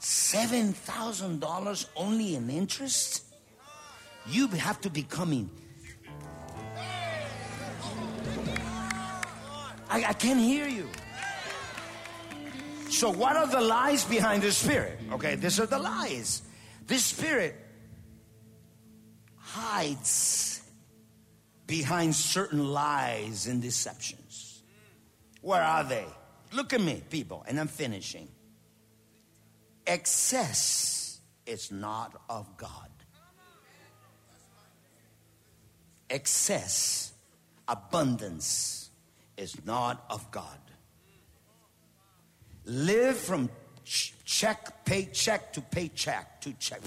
[0.00, 3.24] $7,000 only in interest,
[4.28, 5.48] you have to be coming.
[9.88, 10.88] I, I can't hear you.
[12.88, 14.98] So, what are the lies behind the spirit?
[15.12, 16.42] Okay, these are the lies.
[16.86, 17.54] This spirit
[19.36, 20.62] hides
[21.66, 24.62] behind certain lies and deceptions.
[25.40, 26.06] Where are they?
[26.52, 28.28] Look at me, people, and I'm finishing.
[29.86, 32.90] Excess is not of God.
[36.08, 37.12] Excess,
[37.66, 38.90] abundance
[39.36, 40.58] is not of God.
[42.66, 43.48] Live from
[43.84, 46.80] check, paycheck to paycheck to check.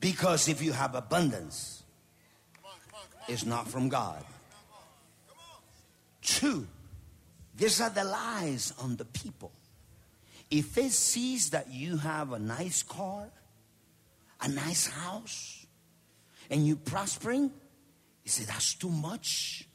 [0.00, 1.84] Because if you have abundance,
[3.28, 4.24] it's not from God.
[6.22, 6.66] Two,
[7.54, 9.52] these are the lies on the people.
[10.50, 13.28] If it sees that you have a nice car,
[14.40, 15.66] a nice house,
[16.50, 17.52] and you prospering,
[18.24, 19.66] you say, that's too much.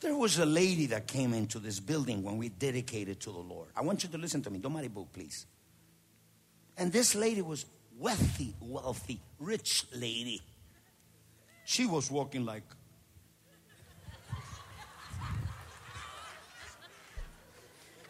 [0.00, 3.68] There was a lady that came into this building when we dedicated to the Lord.
[3.76, 4.58] I want you to listen to me.
[4.58, 5.46] Don't book, please.
[6.76, 7.66] And this lady was
[7.98, 10.40] wealthy, wealthy, rich lady.
[11.64, 12.64] She was walking like.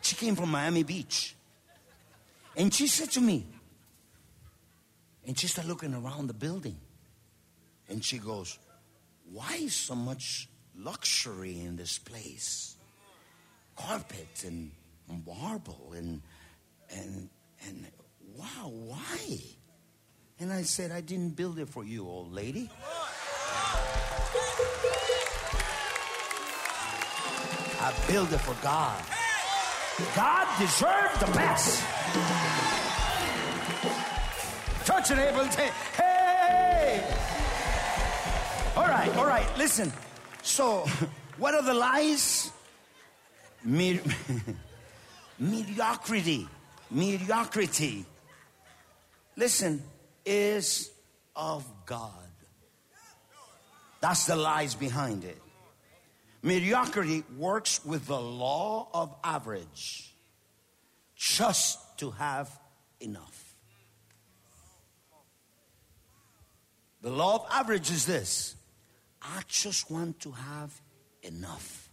[0.00, 1.36] She came from Miami Beach.
[2.56, 3.46] And she said to me,
[5.26, 6.76] and she started looking around the building.
[7.88, 8.58] And she goes,
[9.32, 12.76] Why so much luxury in this place?
[13.76, 14.70] Carpet and
[15.26, 16.20] marble and
[16.90, 17.30] and
[17.66, 17.86] and
[18.36, 19.38] wow, why?
[20.38, 22.68] And I said, I didn't build it for you, old lady.
[27.80, 29.02] I built it for God.
[30.14, 31.82] God deserved the best.
[34.84, 36.11] Touch it, able to hey!
[38.92, 39.90] All right, all right, listen.
[40.42, 40.86] So,
[41.38, 42.52] what are the lies?
[43.64, 44.02] Me-
[45.38, 46.46] mediocrity.
[46.90, 48.04] Mediocrity.
[49.34, 49.82] Listen,
[50.26, 50.90] is
[51.34, 52.28] of God.
[54.02, 55.40] That's the lies behind it.
[56.42, 60.12] Mediocrity works with the law of average
[61.16, 62.50] just to have
[63.00, 63.54] enough.
[67.00, 68.56] The law of average is this
[69.22, 70.80] I just want to have
[71.22, 71.88] enough.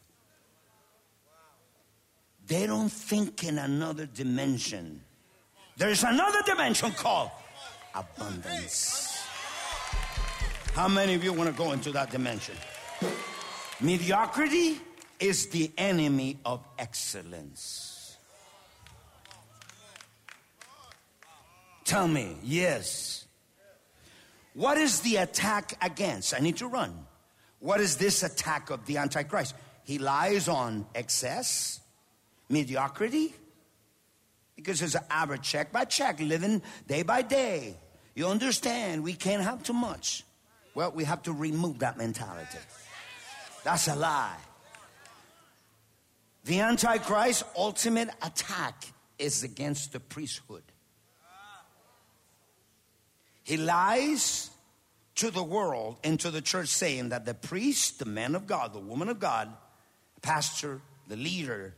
[2.48, 5.02] They don't think in another dimension.
[5.78, 7.30] There's another dimension called
[7.94, 9.24] abundance.
[10.74, 12.56] How many of you want to go into that dimension?
[13.80, 14.80] Mediocrity
[15.20, 18.18] is the enemy of excellence.
[21.86, 23.26] Tell me, yes.
[24.54, 26.34] What is the attack against?
[26.34, 27.06] I need to run.
[27.60, 29.56] What is this attack of the Antichrist?
[29.84, 31.80] He lies on excess,
[32.50, 33.34] mediocrity,
[34.56, 37.76] because it's an average check by check, living day by day.
[38.16, 40.24] You understand, we can't have too much.
[40.76, 42.60] Well, we have to remove that mentality.
[43.64, 44.38] That's a lie.
[46.46, 48.86] The Antichrist ultimate attack
[49.18, 50.64] is against the priesthood.
[53.44, 54.52] He lies
[55.20, 58.74] to the world and to the church, saying that the priest, the man of God,
[58.74, 59.52] the woman of God,
[60.22, 61.76] pastor, the leader,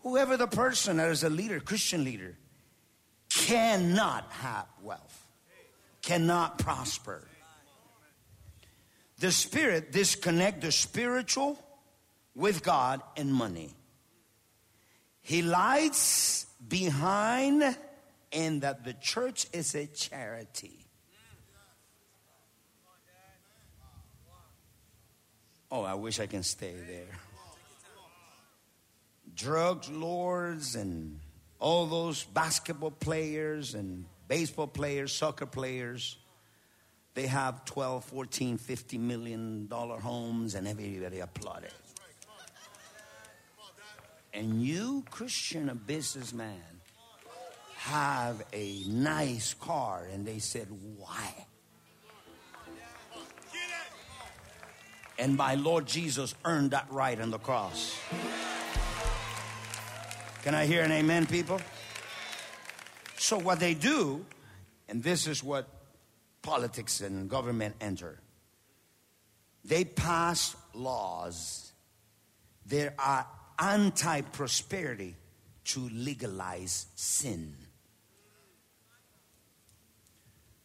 [0.00, 2.36] whoever the person that is a leader, Christian leader,
[3.30, 5.26] cannot have wealth,
[6.02, 7.26] cannot prosper.
[9.20, 11.58] The spirit disconnect the spiritual
[12.34, 13.74] with God and money.
[15.22, 17.76] He lies behind
[18.30, 20.85] in that the church is a charity.
[25.70, 27.18] Oh, I wish I can stay there.
[29.34, 31.20] Drug lords and
[31.58, 36.16] all those basketball players and baseball players, soccer players,
[37.14, 41.72] they have 12, 14, 50 million dollar homes and everybody applauded.
[44.32, 46.60] And you, Christian, a businessman,
[47.76, 50.66] have a nice car, and they said,
[50.98, 51.46] Why?
[55.18, 57.98] And my Lord Jesus earned that right on the cross.
[60.42, 61.60] Can I hear an amen, people?
[63.16, 64.24] So, what they do,
[64.88, 65.68] and this is what
[66.42, 68.20] politics and government enter,
[69.64, 71.72] they pass laws
[72.66, 73.26] that are
[73.58, 75.16] anti prosperity
[75.64, 77.54] to legalize sin.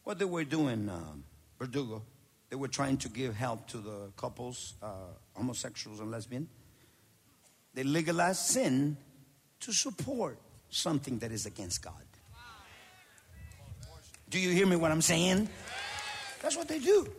[0.04, 1.24] What they were doing, um,
[1.58, 2.02] Verdugo,
[2.52, 4.88] they were trying to give help to the couples, uh,
[5.32, 6.46] homosexuals and lesbian.
[7.72, 8.98] They legalized sin
[9.60, 10.38] to support
[10.68, 12.04] something that is against God.
[14.28, 15.48] Do you hear me what I'm saying?
[16.42, 17.10] That's what they do.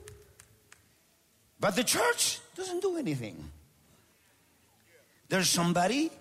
[1.59, 3.49] But the church doesn't do anything.
[5.29, 6.11] There's somebody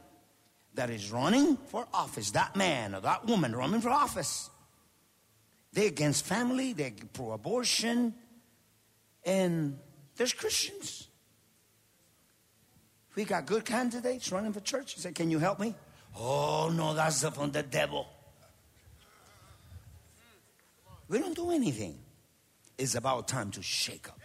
[0.72, 4.48] that is running for office, that man or that woman running for office.
[5.74, 8.14] They're against family, they're pro abortion,
[9.24, 9.78] and
[10.16, 11.08] there's Christians.
[13.14, 14.94] We got good candidates running for church.
[14.94, 15.74] He said, Can you help me?
[16.16, 18.06] Oh, no, that's from the devil.
[21.08, 21.98] We don't do anything.
[22.78, 24.18] It's about time to shake up.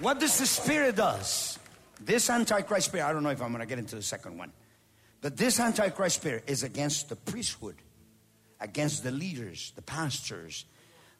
[0.00, 1.58] What does the Spirit does?
[2.04, 4.52] This Antichrist spirit, I don't know if I'm going to get into the second one,
[5.20, 7.76] but this Antichrist spirit is against the priesthood,
[8.60, 10.64] against the leaders, the pastors,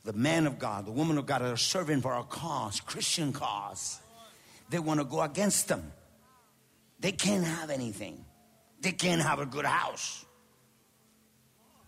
[0.04, 4.00] the man of God, the woman of God are serving for a cause, Christian cause.
[4.70, 5.92] They want to go against them.
[6.98, 8.24] They can't have anything.
[8.80, 10.24] They can't have a good house.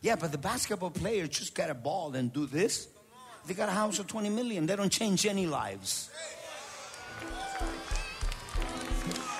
[0.00, 2.88] Yeah, but the basketball players just got a ball and do this.
[3.46, 4.66] They got a house of 20 million.
[4.66, 6.10] They don't change any lives.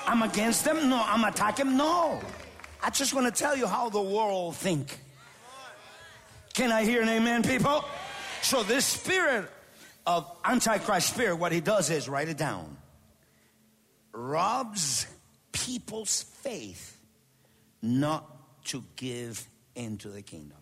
[0.07, 0.89] I'm against them?
[0.89, 1.03] No.
[1.05, 1.77] I'm attacking?
[1.77, 2.21] No.
[2.83, 4.99] I just want to tell you how the world think.
[6.53, 7.85] Can I hear an amen, people?
[8.45, 9.51] So this spirit
[10.07, 12.77] of Antichrist spirit, what he does is write it down.
[14.13, 15.07] Robs
[15.51, 17.01] people's faith
[17.81, 18.27] not
[18.67, 20.59] to give into the kingdom.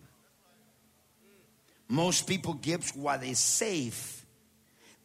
[1.89, 4.25] Most people give what is safe.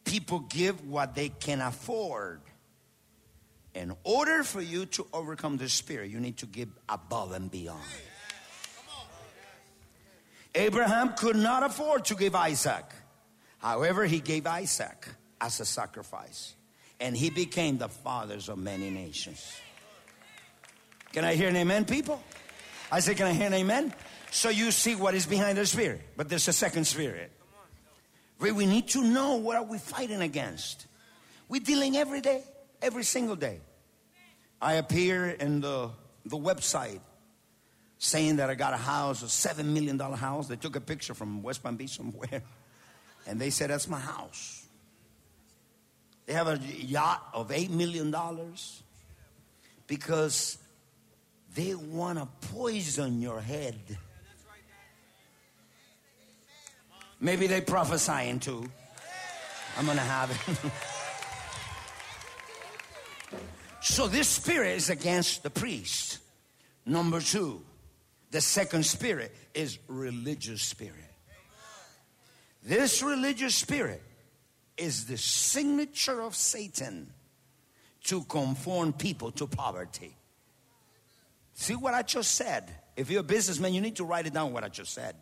[0.05, 2.39] People give what they can afford.
[3.75, 7.83] In order for you to overcome the spirit, you need to give above and beyond.
[10.55, 12.85] Abraham could not afford to give Isaac.
[13.59, 15.07] However, he gave Isaac
[15.39, 16.55] as a sacrifice.
[16.99, 19.55] And he became the fathers of many nations.
[21.13, 22.21] Can I hear an amen, people?
[22.91, 23.93] I say, Can I hear an amen?
[24.31, 26.01] So you see what is behind the spirit.
[26.17, 27.31] But there's a second spirit.
[28.39, 30.87] We need to know what are we fighting against.
[31.47, 32.43] We're dealing every day,
[32.81, 33.59] every single day.
[34.61, 35.89] I appear in the,
[36.25, 36.99] the website
[37.99, 40.47] saying that I got a house, a seven million dollar house.
[40.47, 42.41] They took a picture from West Palm Beach somewhere,
[43.27, 44.65] and they said that's my house.
[46.25, 48.81] They have a yacht of eight million dollars
[49.85, 50.57] because
[51.55, 53.75] they want to poison your head.
[57.19, 58.63] Maybe they prophesying too.
[59.77, 60.71] I'm gonna have it.
[63.81, 66.19] so this spirit is against the priest.
[66.85, 67.61] Number two,
[68.31, 70.95] the second spirit is religious spirit.
[72.63, 74.01] This religious spirit
[74.77, 77.11] is the signature of Satan
[78.05, 80.15] to conform people to poverty.
[81.53, 82.73] See what I just said?
[82.95, 85.15] If you're a businessman, you need to write it down what I just said.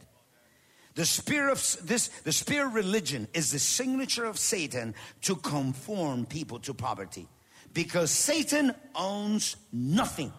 [0.96, 6.26] The spirit of this, the spirit of religion is the signature of Satan to conform
[6.26, 7.28] people to poverty.
[7.74, 10.34] Because Satan owns nothing.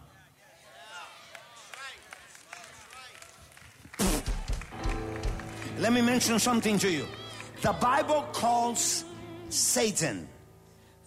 [5.79, 7.07] Let me mention something to you.
[7.61, 9.05] The Bible calls
[9.47, 10.27] Satan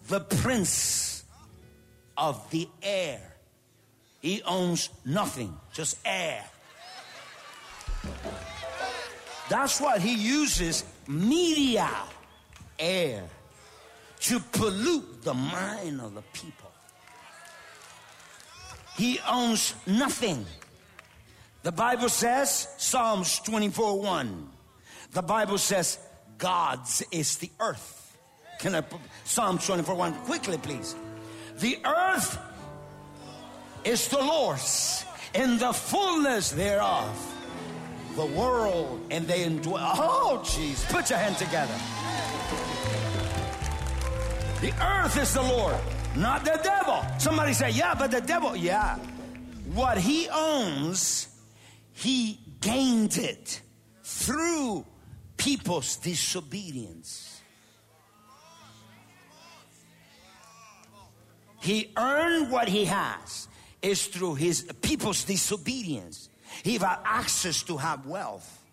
[0.09, 1.25] the prince
[2.17, 3.21] of the air.
[4.21, 6.43] He owns nothing, just air.
[9.51, 11.91] That's what he uses media,
[12.79, 13.25] air,
[14.21, 16.71] to pollute the mind of the people.
[18.97, 20.47] He owns nothing.
[21.63, 24.49] The Bible says, Psalms 24 1,
[25.13, 25.99] the Bible says,
[26.39, 28.19] God's is the earth.
[28.59, 28.83] Can I
[29.25, 30.95] Psalm 24 1 quickly, please?
[31.59, 32.39] The earth
[33.85, 35.05] is the Lord's
[35.35, 37.29] and the fullness thereof.
[38.17, 39.95] The world and they indwell.
[39.97, 40.87] Oh, jeez.
[40.91, 41.75] Put your hand together.
[44.61, 45.77] The earth is the Lord,
[46.15, 47.05] not the devil.
[47.19, 48.97] Somebody say, yeah, but the devil, yeah.
[49.75, 51.29] What he owns,
[51.93, 53.61] he gained it
[54.05, 54.85] through
[55.43, 57.41] people's disobedience.
[61.61, 63.49] He earned what he has
[63.81, 66.29] is through his people's disobedience.
[66.63, 68.65] He had access to have wealth,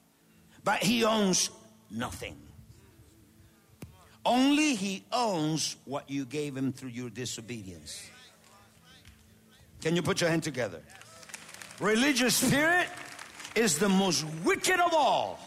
[0.63, 1.49] but he owns
[1.89, 2.37] nothing.
[4.25, 8.09] Only he owns what you gave him through your disobedience.
[9.81, 10.81] Can you put your hand together?
[11.79, 12.87] Religious spirit
[13.55, 15.39] is the most wicked of all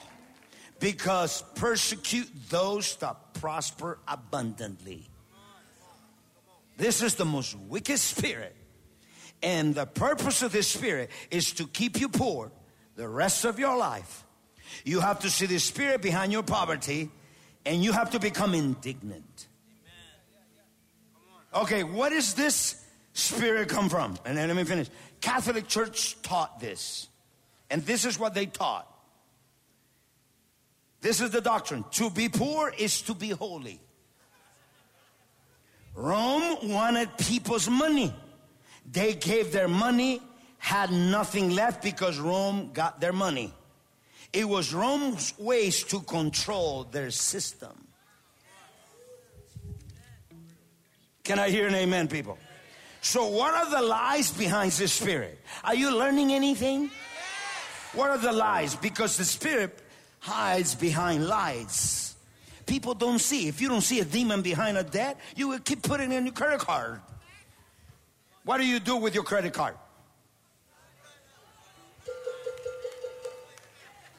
[0.83, 5.09] because persecute those that prosper abundantly.
[6.77, 8.57] This is the most wicked spirit.
[9.45, 12.51] And the purpose of this spirit is to keep you poor
[12.97, 14.25] the rest of your life.
[14.85, 17.11] You have to see the spirit behind your poverty
[17.65, 19.47] and you have to become indignant.
[21.55, 24.19] Okay, what does this spirit come from?
[24.25, 24.89] And then let me finish.
[25.21, 27.09] Catholic Church taught this.
[27.71, 28.92] And this is what they taught.
[31.03, 31.85] This is the doctrine.
[31.93, 33.81] To be poor is to be holy.
[35.95, 38.15] Rome wanted people's money.
[38.91, 40.23] They gave their money,
[40.59, 43.53] had nothing left because Rome got their money.
[44.33, 47.89] It was Rome's ways to control their system.
[51.25, 52.39] Can I hear an amen, people?
[53.01, 55.39] So, what are the lies behind this spirit?
[55.65, 56.91] Are you learning anything?
[57.93, 58.77] What are the lies?
[58.77, 59.82] Because the spirit
[60.23, 62.15] hides behind lies.
[62.65, 63.49] People don't see.
[63.49, 66.33] If you don't see a demon behind a debt, you will keep putting in your
[66.33, 67.01] credit card.
[68.45, 69.75] What do you do with your credit card?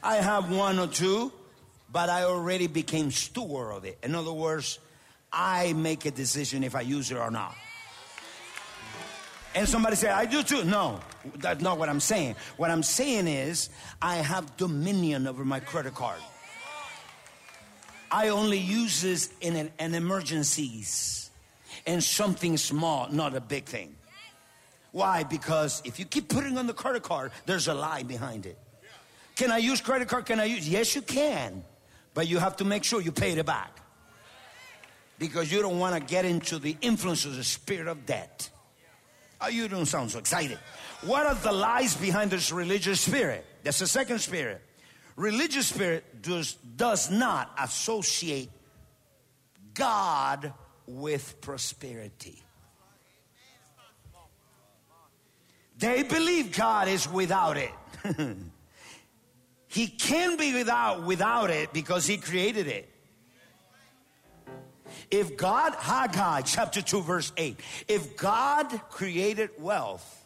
[0.04, 1.32] I have one or two,
[1.90, 3.98] but I already became steward of it.
[4.04, 4.80] In other words,
[5.32, 7.56] I make a decision if I use it or not.
[9.56, 10.64] And somebody said, I do too.
[10.64, 11.00] No,
[11.36, 12.36] that's not what I'm saying.
[12.58, 13.70] What I'm saying is,
[14.02, 16.20] I have dominion over my credit card.
[18.12, 21.32] I only use this in an, an emergencies
[21.86, 23.96] and something small, not a big thing.
[24.92, 25.24] Why?
[25.24, 28.58] Because if you keep putting on the credit card, there's a lie behind it.
[29.36, 30.26] Can I use credit card?
[30.26, 30.70] Can I use?
[30.70, 31.64] Yes, you can.
[32.14, 33.80] But you have to make sure you pay it back.
[35.18, 38.50] Because you don't want to get into the influence of the spirit of debt.
[39.44, 40.58] Oh, you don't sound so excited.
[41.02, 43.46] What are the lies behind this religious spirit?
[43.64, 44.62] That's the second spirit.
[45.18, 48.50] Religious spirit does, does not associate
[49.74, 50.54] God
[50.88, 52.42] with prosperity.
[55.78, 57.72] They believe God is without it.
[59.68, 62.93] he can be without without it because he created it.
[65.12, 70.26] If God, Haggai chapter 2, verse 8, if God created wealth,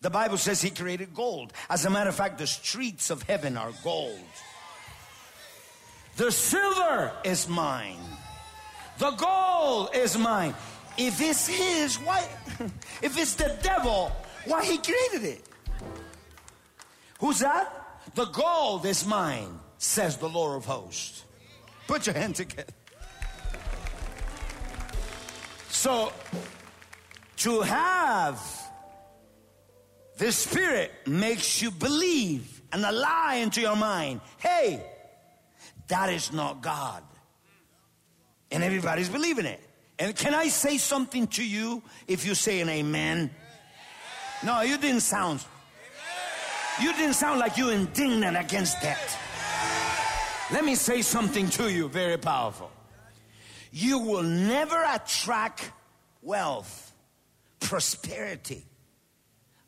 [0.00, 1.52] the Bible says he created gold.
[1.70, 4.20] As a matter of fact, the streets of heaven are gold.
[6.16, 7.98] The silver is mine.
[8.98, 10.54] The gold is mine.
[10.96, 12.28] If it's his, why?
[13.02, 14.12] If it's the devil,
[14.44, 15.42] why he created it?
[17.18, 17.72] Who's that?
[18.14, 21.24] The gold is mine, says the Lord of hosts.
[21.86, 22.72] Put your hand together.
[25.84, 26.14] So,
[27.36, 28.40] to have
[30.16, 34.22] the Spirit makes you believe and a lie into your mind.
[34.38, 34.82] Hey,
[35.88, 37.02] that is not God.
[38.50, 39.60] And everybody's believing it.
[39.98, 43.30] And can I say something to you if you say an amen?
[44.42, 45.44] No, you didn't sound.
[46.80, 49.18] You didn't sound like you indignant against that.
[50.50, 52.70] Let me say something to you very powerful.
[53.76, 55.68] You will never attract
[56.22, 56.92] wealth,
[57.58, 58.62] prosperity,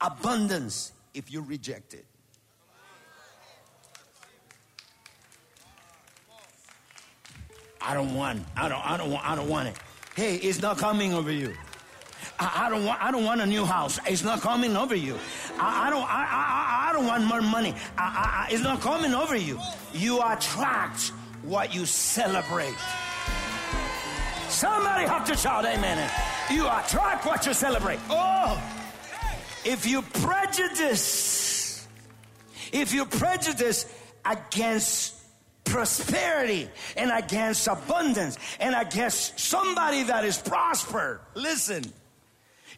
[0.00, 2.04] abundance if you reject it.
[7.80, 9.76] I don't want, I don't, I don't want, I don't want it.
[10.14, 11.52] Hey, it's not coming over you.
[12.38, 13.02] I, I, don't want.
[13.02, 13.98] I don't want a new house.
[14.06, 15.18] It's not coming over you.
[15.58, 16.04] I, I don't.
[16.04, 17.74] I, I, I don't want more money.
[17.98, 19.58] I, it's not coming over you.
[19.92, 21.08] You attract
[21.42, 22.76] what you celebrate.
[24.56, 26.10] Somebody have to shout amen.
[26.50, 27.98] You attract what you celebrate.
[28.08, 28.58] Oh,
[29.66, 31.86] if you prejudice,
[32.72, 33.84] if you prejudice
[34.24, 35.14] against
[35.64, 41.84] prosperity and against abundance and against somebody that is prosper, listen,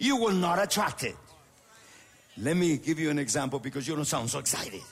[0.01, 1.15] you will not attract it.
[2.39, 4.83] Let me give you an example because you don't sound so excited.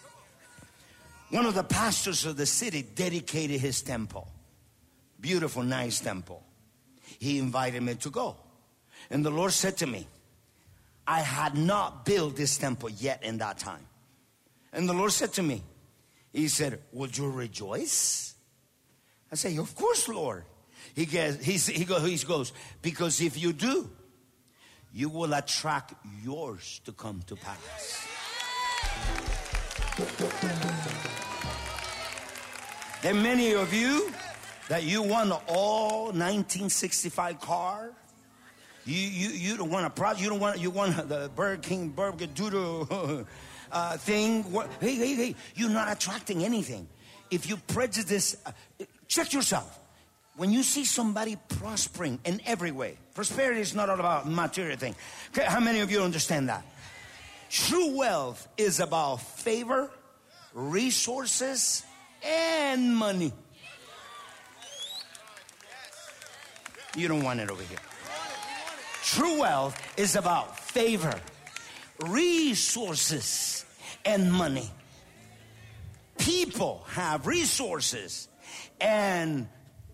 [1.30, 4.28] One of the pastors of the city dedicated his temple.
[5.20, 6.44] Beautiful, nice temple.
[7.18, 8.36] He invited me to go.
[9.10, 10.06] And the Lord said to me,
[11.06, 13.86] I had not built this temple yet in that time.
[14.72, 15.62] And the Lord said to me,
[16.32, 18.34] He said, Would you rejoice?
[19.30, 20.44] I say, Of course, Lord.
[20.94, 23.90] He, gets, he, goes, Because if you do,
[24.92, 28.06] you will attract yours to come to pass.
[33.02, 34.10] There are many of you
[34.68, 37.90] that you want an all 1965 car.
[38.84, 40.20] You, you, you don't want a product.
[40.20, 43.26] You don't want you want the Burger King Burger Doodle
[43.72, 44.44] uh, thing.
[44.80, 45.34] Hey, hey, hey!
[45.54, 46.86] You're not attracting anything.
[47.30, 48.52] If you prejudice, uh,
[49.08, 49.80] check yourself.
[50.36, 54.94] When you see somebody prospering in every way, prosperity is not all about material thing.
[55.30, 56.64] Okay, how many of you understand that?
[57.48, 59.90] True wealth is about favor,
[60.52, 61.84] resources,
[62.22, 63.32] and money.
[66.96, 67.78] You don't want it over here.
[69.02, 71.14] True wealth is about favor,
[72.00, 73.64] resources,
[74.04, 74.70] and money.
[76.18, 78.28] People have resources
[78.80, 79.46] and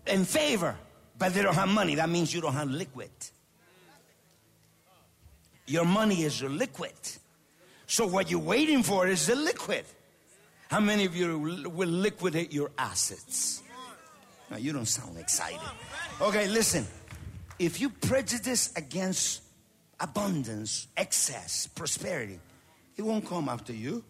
[0.07, 0.75] in favor,
[1.19, 1.95] but they don't have money.
[1.95, 3.11] That means you don't have liquid.
[5.67, 6.93] Your money is your liquid.
[7.85, 9.85] So what you're waiting for is the liquid.
[10.69, 11.37] How many of you
[11.69, 13.61] will liquidate your assets?
[14.53, 15.59] Now you don't sound excited.
[16.21, 16.85] Okay, listen.
[17.57, 19.41] If you prejudice against
[19.99, 22.39] abundance, excess, prosperity,
[22.95, 24.03] it won't come after you.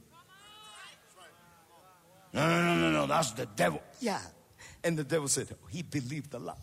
[2.34, 3.08] No, no, no, no, no.
[3.08, 3.82] That's the devil.
[4.02, 4.20] Yeah,
[4.84, 6.56] and the devil said, He believed the lie.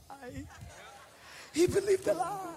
[1.55, 2.57] He believed the lie.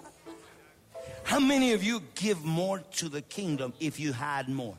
[1.22, 4.76] How many of you give more to the kingdom if you had more?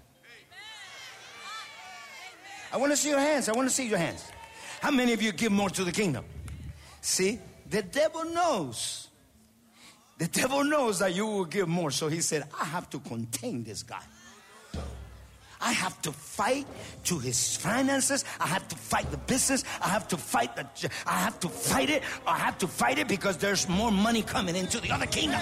[2.72, 3.50] I want to see your hands.
[3.50, 4.24] I want to see your hands.
[4.80, 6.24] How many of you give more to the kingdom?
[7.06, 7.38] See,
[7.70, 9.10] the devil knows.
[10.18, 11.91] The devil knows that you will give more.
[11.91, 14.01] So he said, I have to contain this guy.
[15.62, 16.66] I have to fight
[17.03, 18.26] to his finances.
[18.39, 19.64] I have to fight the business.
[19.84, 20.66] I have to fight the.
[21.06, 22.01] I have to fight it.
[22.26, 25.41] I have to fight it because there's more money coming into the other kingdom.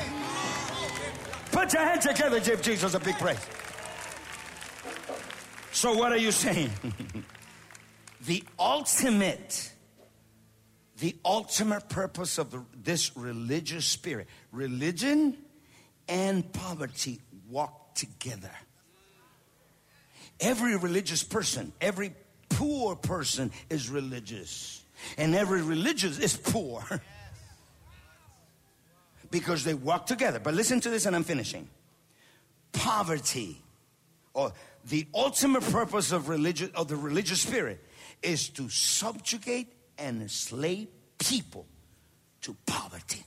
[1.54, 3.40] Put your hands together, give Jesus a big praise.
[5.72, 6.72] So, what are you saying?
[8.26, 9.73] the ultimate,
[11.04, 15.38] the ultimate purpose of this religious spirit, religion
[16.08, 18.50] and poverty walk together.
[20.40, 22.14] Every religious person, every
[22.48, 24.82] poor person is religious.
[25.18, 26.82] And every religious is poor.
[29.30, 30.40] because they walk together.
[30.40, 31.68] But listen to this and I'm finishing.
[32.72, 33.62] Poverty
[34.34, 34.54] or
[34.86, 37.84] the ultimate purpose of religion of the religious spirit
[38.22, 39.68] is to subjugate
[40.04, 40.88] and enslave
[41.18, 41.66] people
[42.42, 43.24] to poverty.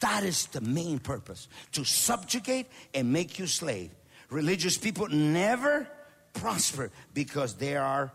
[0.00, 3.90] That is the main purpose to subjugate and make you slave
[4.28, 5.86] religious people never
[6.32, 8.10] prosper because they are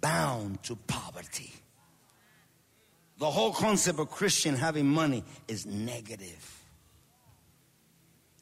[0.00, 1.52] bound to poverty.
[3.18, 6.62] The whole concept of Christian having money is negative.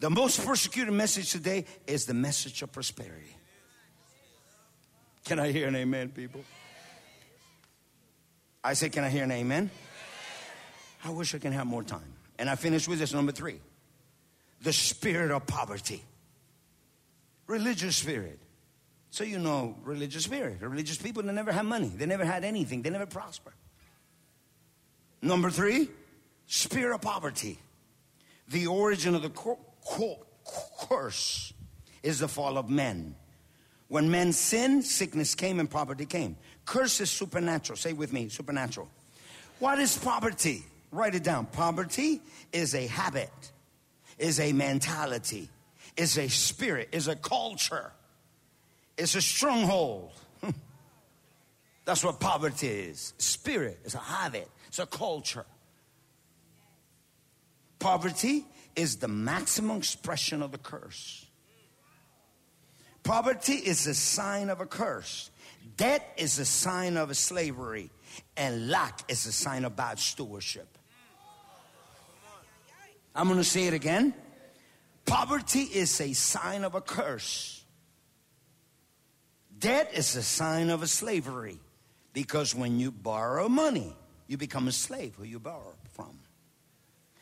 [0.00, 3.36] The most persecuted message today is the message of prosperity.
[5.24, 6.44] Can I hear an amen, people?
[8.64, 9.70] I say, Can I hear an amen?
[11.04, 12.14] I wish I can have more time.
[12.38, 13.60] And I finish with this number three
[14.62, 16.02] the spirit of poverty
[17.46, 18.38] religious spirit.
[19.10, 20.60] So you know religious spirit.
[20.60, 21.88] Religious people, they never had money.
[21.94, 22.82] They never had anything.
[22.82, 23.52] They never prosper.
[25.22, 25.88] Number three,
[26.46, 27.58] spirit of poverty.
[28.48, 29.30] The origin of the
[30.88, 31.52] curse
[32.02, 33.14] is the fall of men.
[33.88, 36.36] When men sinned, sickness came and poverty came.
[36.64, 37.76] Curse is supernatural.
[37.76, 38.88] Say with me, supernatural.
[39.58, 40.64] What is poverty?
[40.90, 41.46] Write it down.
[41.46, 42.20] Poverty
[42.52, 43.32] is a habit,
[44.18, 45.48] is a mentality,
[45.96, 47.92] is a spirit, is a culture,
[48.96, 50.12] is a stronghold.
[51.84, 53.12] That's what poverty is.
[53.18, 55.46] Spirit is a habit, it's a culture.
[57.78, 58.46] Poverty
[58.76, 61.26] is the maximum expression of the curse.
[63.02, 65.30] Poverty is a sign of a curse.
[65.76, 67.90] Debt is a sign of slavery.
[68.36, 70.78] And lack is a sign of bad stewardship.
[73.14, 74.14] I'm going to say it again.
[75.06, 77.64] Poverty is a sign of a curse.
[79.58, 81.58] Debt is a sign of a slavery.
[82.12, 83.96] Because when you borrow money,
[84.28, 86.18] you become a slave who you borrow from.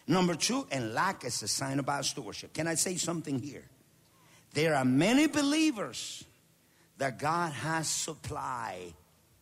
[0.06, 2.52] Number two, and lack is a sign of bad stewardship.
[2.52, 3.64] Can I say something here?
[4.54, 6.24] There are many believers
[7.02, 8.94] that God has supply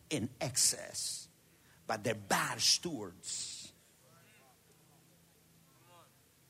[0.09, 1.27] in excess,
[1.85, 3.71] but they're bad stewards.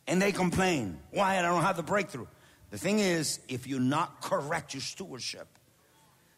[0.07, 2.27] And they complain, why I don't have the breakthrough.
[2.69, 5.49] The thing is, if you not correct your stewardship,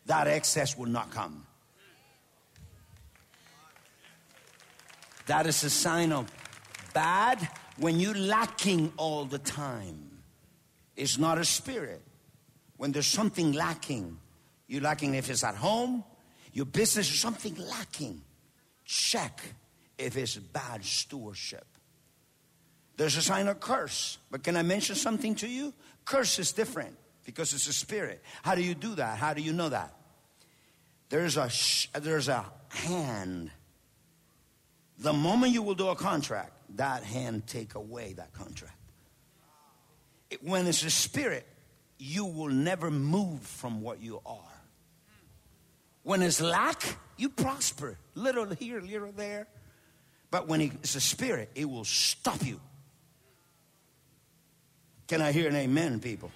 [0.08, 1.46] that excess will not come.
[5.28, 6.32] That is a sign of
[6.96, 7.48] bad
[7.78, 10.24] when you're lacking all the time.
[10.96, 12.02] It's not a spirit.
[12.78, 14.18] When there's something lacking,
[14.68, 16.04] you're lacking if it's at home,
[16.52, 18.22] your business is something lacking.
[18.86, 19.42] Check
[19.98, 21.66] if it's bad stewardship.
[22.98, 24.18] There's a sign of curse.
[24.30, 25.74] But can I mention something to you?
[26.06, 26.96] Curse is different
[27.26, 28.22] because it's a spirit.
[28.44, 29.18] How do you do that?
[29.18, 29.94] How do you know that?
[31.10, 33.52] There's a, sh- there's a hand
[35.04, 38.78] the moment you will do a contract, that hand take away that contract.
[40.30, 41.46] It, when it's a spirit,
[41.98, 44.53] you will never move from what you are.
[46.04, 46.84] When it's lack,
[47.18, 47.98] you prosper.
[48.16, 49.48] Little here, little there.
[50.30, 52.60] But when it's a spirit, it will stop you.
[55.08, 56.32] Can I hear an amen, people?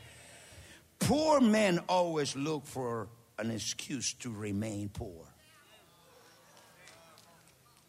[0.99, 3.07] Poor men always look for
[3.39, 5.25] an excuse to remain poor.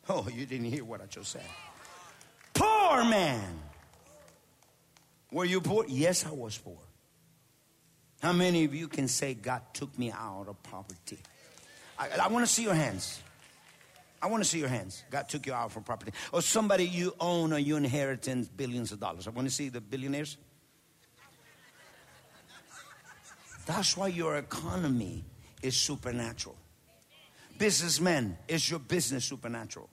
[0.08, 1.42] Oh, you didn't hear what I just said.
[2.54, 3.60] Poor man.
[5.30, 5.84] Were you poor?
[5.86, 6.78] Yes, I was poor.
[8.22, 11.18] How many of you can say God took me out of poverty?
[11.98, 13.22] I, I want to see your hands.
[14.20, 15.04] I want to see your hands.
[15.10, 16.12] God took you out from property.
[16.32, 19.26] Or somebody you own or you inherit billions of dollars.
[19.26, 20.36] I want to see the billionaires.
[23.66, 25.24] That's why your economy
[25.62, 26.56] is supernatural.
[27.58, 29.90] Businessmen, is your business supernatural?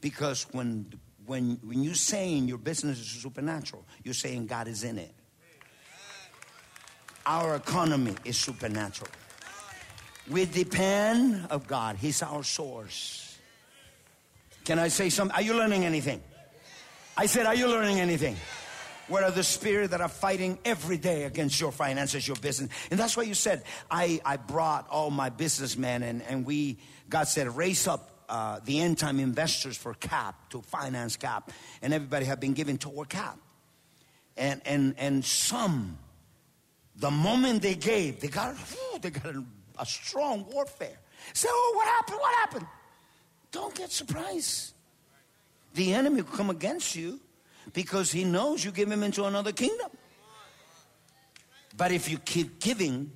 [0.00, 0.92] Because when,
[1.26, 5.14] when, when you're saying your business is supernatural, you're saying God is in it.
[7.26, 9.10] Our economy is supernatural.
[10.30, 11.96] We depend of God.
[11.96, 13.38] He's our source.
[14.64, 15.34] Can I say something?
[15.34, 16.22] Are you learning anything?
[17.16, 18.36] I said, are you learning anything?
[19.06, 22.70] What are the spirit that are fighting every day against your finances, your business?
[22.90, 26.78] And that's why you said, I, I brought all my businessmen and, and we,
[27.10, 31.52] God said, raise up uh, the end time investors for CAP to finance CAP,
[31.82, 33.38] and everybody have been given toward CAP.
[34.38, 35.98] And, and, and some,
[36.96, 38.56] the moment they gave, they got,
[39.02, 39.34] they got
[39.78, 40.98] a, strong warfare.
[41.32, 42.18] Say, oh, what happened?
[42.20, 42.66] What happened?
[43.52, 44.74] Don't get surprised.
[45.74, 47.20] The enemy will come against you
[47.72, 49.90] because he knows you give him into another kingdom.
[51.76, 53.10] But if you keep giving,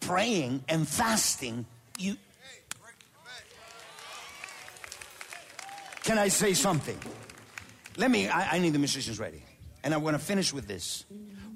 [0.00, 1.66] praying, and fasting,
[1.98, 2.16] you,
[6.06, 6.96] Can I say something?
[7.96, 9.42] Let me, I, I need the musicians ready.
[9.82, 11.04] And I want to finish with this.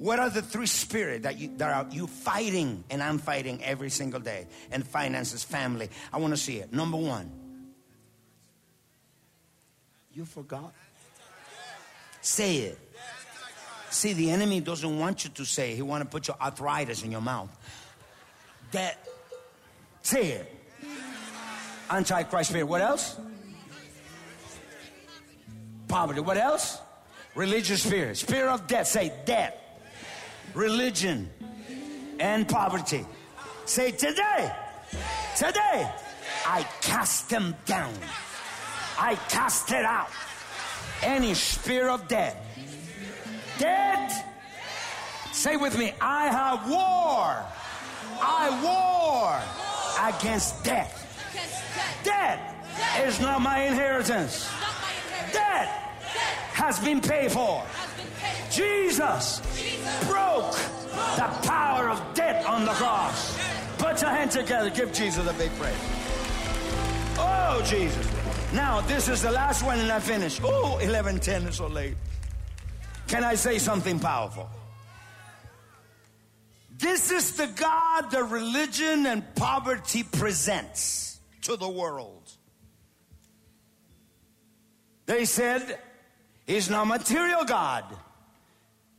[0.01, 3.91] What are the three spirits that you that are you fighting and I'm fighting every
[3.91, 4.47] single day?
[4.73, 5.91] And finances, family.
[6.11, 6.73] I want to see it.
[6.73, 7.31] Number one.
[10.15, 10.73] You forgot.
[12.23, 12.79] Say it.
[13.91, 15.75] See, the enemy doesn't want you to say.
[15.75, 17.55] He want to put your arthritis in your mouth.
[18.73, 19.07] That.
[20.01, 20.57] Say it.
[21.91, 22.65] Antichrist spirit.
[22.65, 23.19] What else?
[25.89, 26.21] poverty.
[26.21, 26.81] What else?
[27.35, 28.17] Religious spirit.
[28.17, 28.87] Spirit of death.
[28.87, 29.60] Say death.
[30.55, 31.31] Religion
[32.19, 33.07] and poverty.
[33.67, 34.53] Say today.
[35.37, 35.91] Today.
[36.47, 37.95] I cast them down.
[38.99, 40.11] I cast it out.
[41.03, 42.37] Any spirit of death.
[43.59, 44.27] Death.
[45.33, 47.47] Say with me, I have war.
[48.23, 49.41] I war
[50.09, 50.97] against death.
[52.03, 52.41] Death
[53.07, 54.51] is not my inheritance.
[55.33, 55.81] Death
[56.61, 57.65] has been paid for.
[58.51, 59.41] Jesus
[60.07, 60.53] broke
[61.17, 63.39] the power of death on the cross.
[63.79, 64.71] Put your hands together.
[64.71, 65.75] Give Jesus a big praise.
[67.19, 68.07] Oh, Jesus.
[68.53, 70.41] Now, this is the last one and I finish.
[70.43, 71.97] Oh, 1110 is so late.
[73.09, 74.49] Can I say something powerful?
[76.77, 81.09] This is the God that religion and poverty presents.
[81.43, 82.31] to the world.
[85.07, 85.79] They said,
[86.51, 87.85] He's not material God.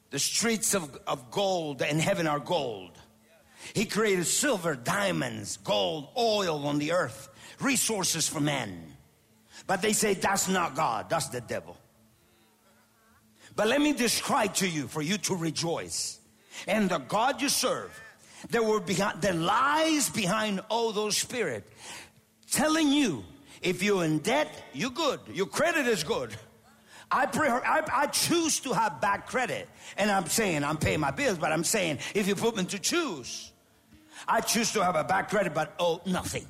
[0.10, 2.98] The streets of, of gold in heaven are gold.
[3.74, 7.28] He created silver, diamonds, gold, oil on the earth,
[7.60, 8.96] resources for men.
[9.68, 11.76] But they say that's not God, that's the devil.
[13.58, 16.22] But let me describe to you for you to rejoice.
[16.70, 17.92] And the God you serve,
[18.50, 21.70] there were behind the lies behind all those spirit
[22.50, 23.26] telling you
[23.62, 25.20] if you're in debt, you're good.
[25.34, 26.34] Your credit is good.
[27.12, 29.68] I, pre- I, I, choose to have bad credit.
[29.98, 32.80] And I'm saying I'm paying my bills, but I'm saying if you put me to
[32.80, 33.52] choose,
[34.28, 36.46] I choose to have a bad credit but owe nothing.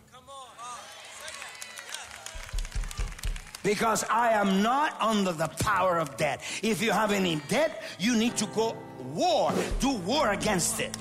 [3.64, 6.42] Because I am not under the power of debt.
[6.64, 8.76] If you have any debt, you need to go
[9.14, 10.98] war, do war against it.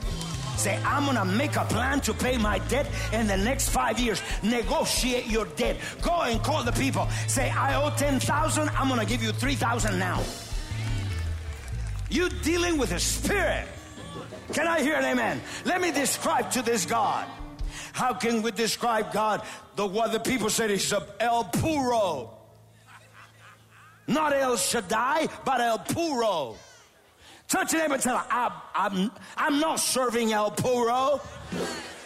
[0.60, 4.20] Say, I'm gonna make a plan to pay my debt in the next five years.
[4.42, 5.78] Negotiate your debt.
[6.02, 7.08] Go and call the people.
[7.28, 10.22] Say, I owe 10,000, I'm gonna give you 3,000 now.
[12.10, 13.66] You dealing with a spirit.
[14.52, 15.40] Can I hear an amen?
[15.64, 17.26] Let me describe to this God.
[17.94, 19.40] How can we describe God?
[19.76, 20.78] The what the people said a
[21.20, 22.36] El Puro.
[24.06, 26.56] Not El Shaddai, but El Puro.
[27.50, 31.20] Touch your neighbor and tell him, I'm, I'm, I'm not serving El Puro.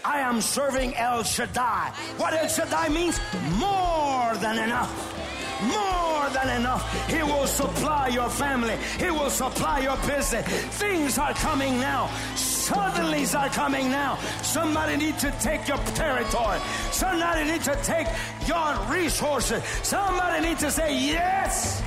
[0.03, 1.93] I am serving El Shaddai.
[2.17, 3.21] What El Shaddai means?
[3.59, 5.21] More than enough
[5.63, 6.83] more than enough.
[7.09, 8.77] He will supply your family.
[8.99, 10.47] He will supply your business.
[10.79, 12.09] Things are coming now.
[12.35, 14.19] Suddenlies are coming now.
[14.43, 16.59] Somebody need to take your territory.
[16.91, 18.09] Somebody need to take
[18.47, 19.63] your resources.
[19.83, 21.83] Somebody need to say yes.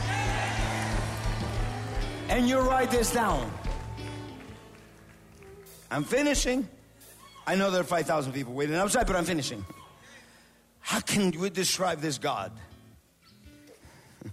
[2.30, 3.52] And you write this down.
[5.90, 6.68] I'm finishing.
[7.46, 9.66] I know there are 5,000 people waiting outside, but I'm finishing.
[10.80, 12.52] How can we describe this God?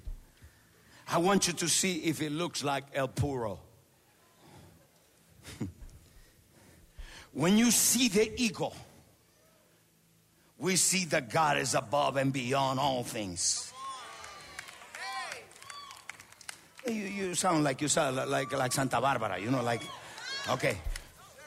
[1.08, 3.60] I want you to see if it looks like El Puro.
[7.32, 8.74] when you see the eagle,
[10.58, 13.73] we see that God is above and beyond all things.
[16.86, 19.82] You, you sound like you sound like, like Santa Barbara, you know, like,
[20.50, 20.76] okay.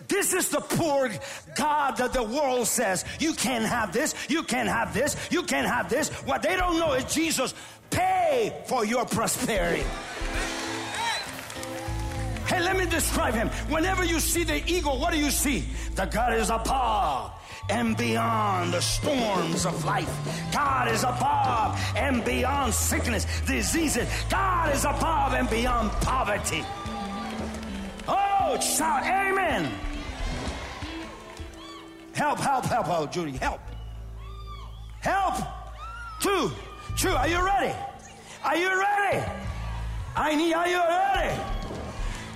[0.08, 1.12] This is the poor
[1.56, 5.68] God that the world says you can't have this, you can't have this, you can't
[5.68, 6.10] have this.
[6.26, 7.54] What they don't know is Jesus
[7.90, 9.84] pay for your prosperity.
[12.48, 13.50] Hey, let me describe him.
[13.70, 15.66] Whenever you see the eagle, what do you see?
[15.96, 17.34] The God is above
[17.70, 20.10] and beyond the storms of life.
[20.54, 24.08] God is above and beyond sickness, diseases.
[24.30, 26.64] God is above and beyond poverty.
[28.08, 29.72] Oh, shout, Amen.
[32.14, 33.62] Help, help, help, help, Judy, help.
[35.02, 35.36] Help.
[36.20, 36.52] Two,
[36.98, 37.74] two, are you ready?
[38.44, 39.24] Are you ready?
[40.16, 41.36] I need, are you ready?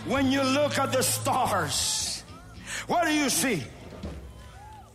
[0.06, 2.24] When you look at the stars,
[2.88, 3.64] what do you see?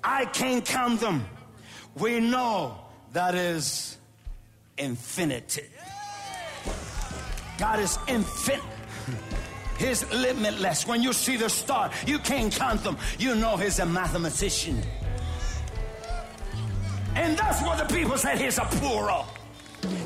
[0.06, 1.26] I can't count them.
[1.98, 2.78] We know
[3.12, 3.98] that is
[4.78, 5.64] infinity.
[7.58, 8.62] God is infinite.
[9.78, 10.86] He's limitless.
[10.86, 12.96] When you see the star, you can't count them.
[13.18, 14.80] You know He's a mathematician.
[17.16, 19.26] And that's what the people said He's a puro.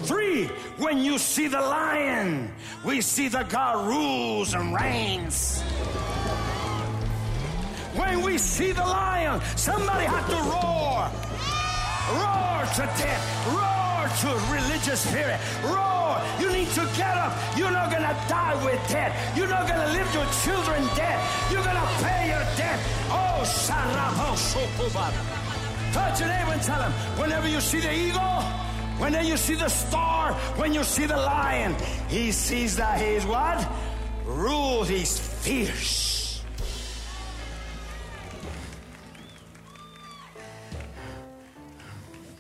[0.05, 0.47] Three,
[0.79, 2.53] when you see the lion,
[2.85, 5.63] we see that God rules and reigns.
[8.01, 11.11] When we see the lion, somebody had to roar.
[12.19, 13.23] Roar to death.
[13.53, 15.39] Roar to religious spirit.
[15.63, 16.17] Roar.
[16.41, 17.33] You need to get up.
[17.59, 19.13] You're not going to die with debt.
[19.37, 21.19] You're not going to leave your children dead.
[21.53, 22.79] You're going to pay your debt.
[23.11, 25.15] Oh, Sarabo Shokubab.
[25.93, 28.43] Touch your neighbor and tell him, whenever you see the eagle,
[29.03, 31.77] whenever you see the star, when you see the lion,
[32.09, 33.69] he sees that he's what?
[34.25, 36.20] Rules, he's fierce.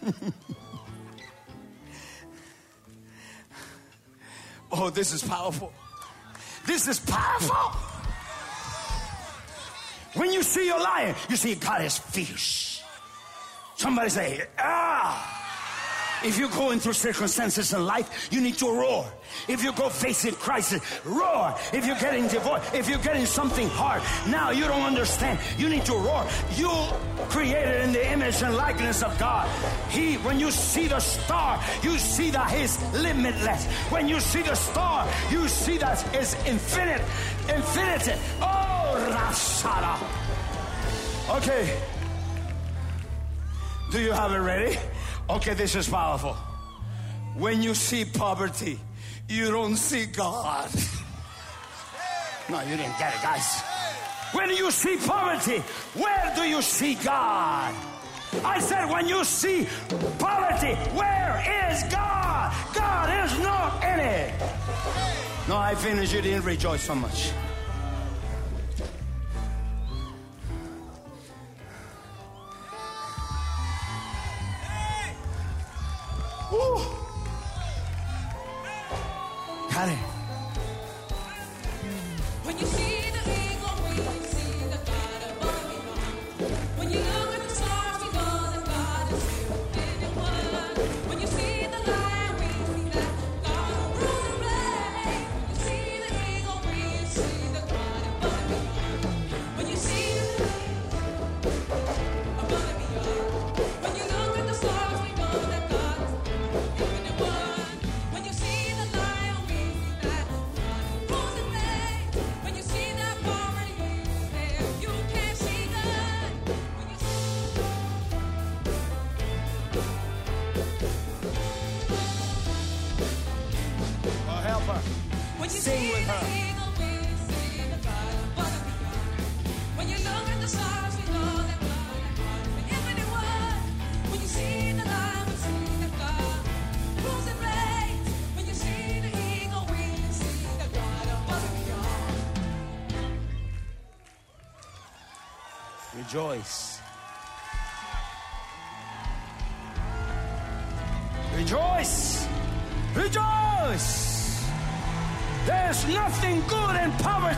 [4.72, 5.72] oh, this is powerful.
[6.66, 7.78] This is powerful.
[10.14, 12.82] When you see your lion, you see God is fierce.
[13.76, 15.39] Somebody say, ah.
[16.22, 19.06] If you're going through circumstances in life, you need to roar.
[19.48, 21.54] If you go facing crisis, roar.
[21.72, 25.38] If you're getting divorced, if you're getting something hard, now you don't understand.
[25.56, 26.26] You need to roar.
[26.56, 26.70] You
[27.30, 29.48] created in the image and likeness of God.
[29.88, 33.66] He, when you see the star, you see that He's limitless.
[33.90, 37.02] When you see the star, you see that it's infinite,
[37.48, 38.12] infinity.
[38.42, 39.96] Oh, Rashada.
[41.36, 41.80] Okay.
[43.90, 44.78] Do you have it ready?
[45.36, 46.32] Okay, this is powerful.
[47.36, 48.80] When you see poverty,
[49.28, 50.68] you don't see God.
[52.50, 53.62] No, you didn't get it, guys.
[54.32, 55.58] When you see poverty,
[55.94, 57.72] where do you see God?
[58.44, 59.68] I said, when you see
[60.18, 62.52] poverty, where is God?
[62.74, 64.34] God is not in it.
[65.48, 66.12] No, I finished.
[66.12, 67.30] You didn't rejoice so much.
[76.50, 76.58] Got
[79.88, 79.98] it.
[82.42, 82.89] When you see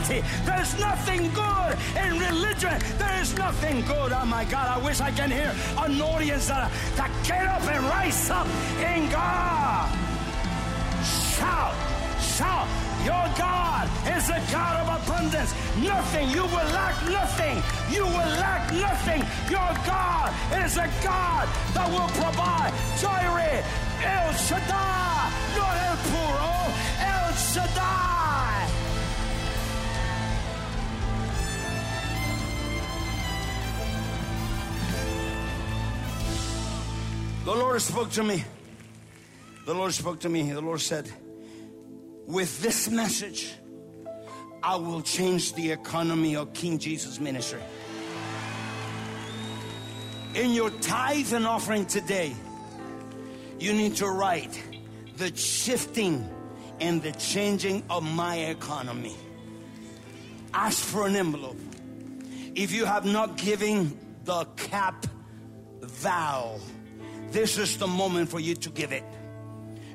[0.09, 2.75] There's nothing good in religion.
[2.99, 4.13] There's nothing good.
[4.13, 7.85] Oh my God, I wish I can hear an audience that, that get up and
[7.85, 8.47] rise up
[8.81, 9.89] in God.
[11.05, 11.75] Shout,
[12.21, 12.69] shout.
[13.05, 15.53] Your God is a God of abundance.
[15.83, 16.31] Nothing.
[16.31, 17.63] You will lack nothing.
[17.91, 19.23] You will lack nothing.
[19.51, 20.31] Your God
[20.65, 22.73] is a God that will provide.
[22.99, 23.65] Jireh,
[24.05, 26.62] El Shaddai, not El Puro,
[37.45, 38.45] The Lord spoke to me.
[39.67, 40.53] The Lord spoke to me.
[40.53, 41.11] The Lord said,
[42.25, 43.53] with this message,
[44.63, 47.61] I will change the economy of King Jesus' ministry.
[50.37, 52.33] In your tithe and offering today,
[53.59, 54.63] you need to write
[55.17, 56.29] the shifting
[56.79, 59.17] and the changing of my economy.
[60.55, 61.59] Ask for an envelope.
[62.55, 65.07] If you have not given the cap
[65.81, 66.61] vow,
[67.33, 69.05] this is the moment for you to give it.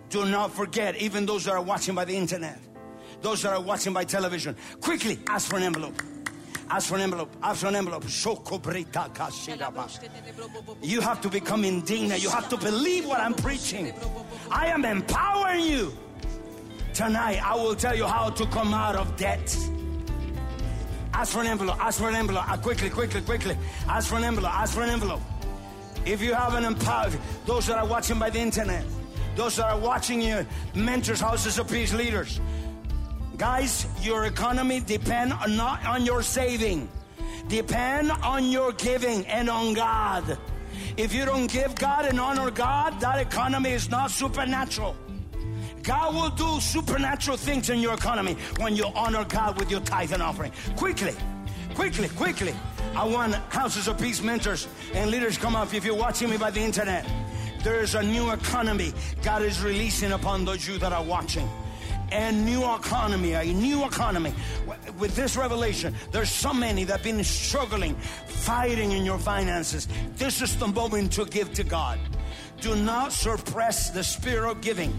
[0.09, 2.59] Do not forget, even those that are watching by the internet,
[3.21, 6.01] those that are watching by television, quickly ask for an envelope.
[6.69, 7.33] Ask for an envelope.
[7.41, 8.03] Ask for an envelope.
[10.81, 12.21] You have to become indignant.
[12.21, 13.93] You have to believe what I'm preaching.
[14.51, 15.97] I am empowering you.
[16.93, 19.57] Tonight, I will tell you how to come out of debt.
[21.13, 21.79] Ask for an envelope.
[21.79, 22.43] Ask for an envelope.
[22.47, 23.57] Ah, quickly, quickly, quickly.
[23.87, 24.53] Ask for an envelope.
[24.53, 25.21] Ask for an envelope.
[26.07, 28.85] If you have an empowered, those that are watching by the internet,
[29.35, 32.39] those that are watching you, mentors, houses of peace leaders,
[33.35, 36.87] guys, your economy depend on, not on your saving,
[37.49, 40.37] depend on your giving and on God.
[40.95, 44.95] If you don't give God and honor God, that economy is not supernatural.
[45.83, 50.13] God will do supernatural things in your economy when you honor God with your tithe
[50.13, 50.53] and offering.
[50.77, 51.15] Quickly,
[51.75, 52.55] quickly, quickly.
[52.95, 56.51] I want houses of peace mentors and leaders come up if you're watching me by
[56.51, 57.05] the internet.
[57.63, 61.49] There is a new economy God is releasing upon those you that are watching.
[62.11, 64.33] And new economy, a new economy.
[64.97, 69.87] With this revelation, there's so many that have been struggling, fighting in your finances.
[70.15, 71.99] This is the moment to give to God.
[72.61, 74.93] Do not suppress the spirit of giving.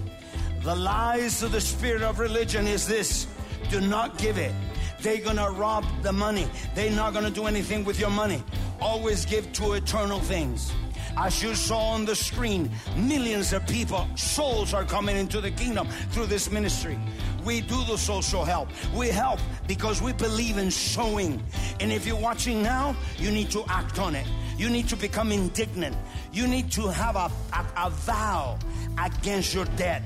[0.62, 3.26] The lies of the spirit of religion is this
[3.70, 4.54] do not give it.
[5.00, 6.48] They're gonna rob the money.
[6.74, 8.42] They're not gonna do anything with your money.
[8.80, 10.72] Always give to eternal things.
[11.16, 15.88] As you saw on the screen, millions of people, souls are coming into the kingdom
[16.10, 16.98] through this ministry.
[17.44, 18.68] We do the social help.
[18.94, 21.42] We help because we believe in sowing.
[21.80, 24.26] And if you're watching now, you need to act on it.
[24.56, 25.96] You need to become indignant.
[26.32, 28.58] You need to have a, a, a vow
[29.02, 30.02] against your debt.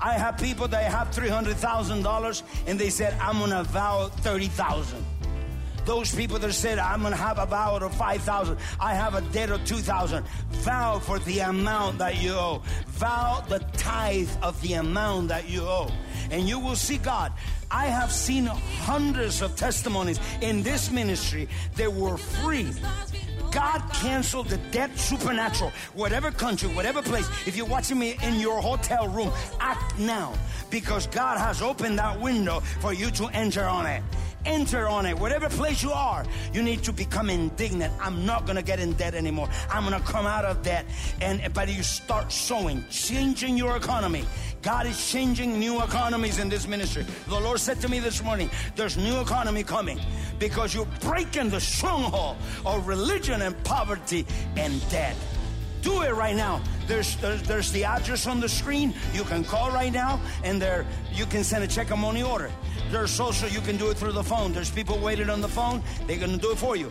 [0.00, 5.04] I have people that have $300,000 and they said, I'm going to vow 30,000.
[5.84, 9.20] Those people that said, I'm going to have a vow of 5,000, I have a
[9.32, 10.24] debt of 2,000.
[10.50, 12.62] Vow for the amount that you owe.
[12.88, 15.90] Vow the tithe of the amount that you owe.
[16.30, 17.32] And you will see God.
[17.70, 22.72] I have seen hundreds of testimonies in this ministry that were free.
[23.50, 25.72] God canceled the debt supernatural.
[25.94, 30.34] Whatever country, whatever place, if you're watching me in your hotel room, act now
[30.70, 34.02] because God has opened that window for you to enter on it.
[34.46, 35.18] Enter on it.
[35.18, 36.24] Whatever place you are,
[36.54, 37.92] you need to become indignant.
[38.00, 39.50] I'm not going to get in debt anymore.
[39.70, 40.86] I'm going to come out of debt.
[41.20, 44.24] And but you start sowing, changing your economy.
[44.62, 47.04] God is changing new economies in this ministry.
[47.28, 50.00] The Lord said to me this morning, there's new economy coming
[50.40, 52.36] because you're breaking the stronghold
[52.66, 54.26] of religion and poverty
[54.56, 55.14] and debt.
[55.82, 56.60] Do it right now.
[56.86, 58.92] There's, there's there's the address on the screen.
[59.14, 62.50] You can call right now, and there you can send a check or money order.
[62.90, 64.52] There's also you can do it through the phone.
[64.52, 65.82] There's people waiting on the phone.
[66.06, 66.90] They're gonna do it for you.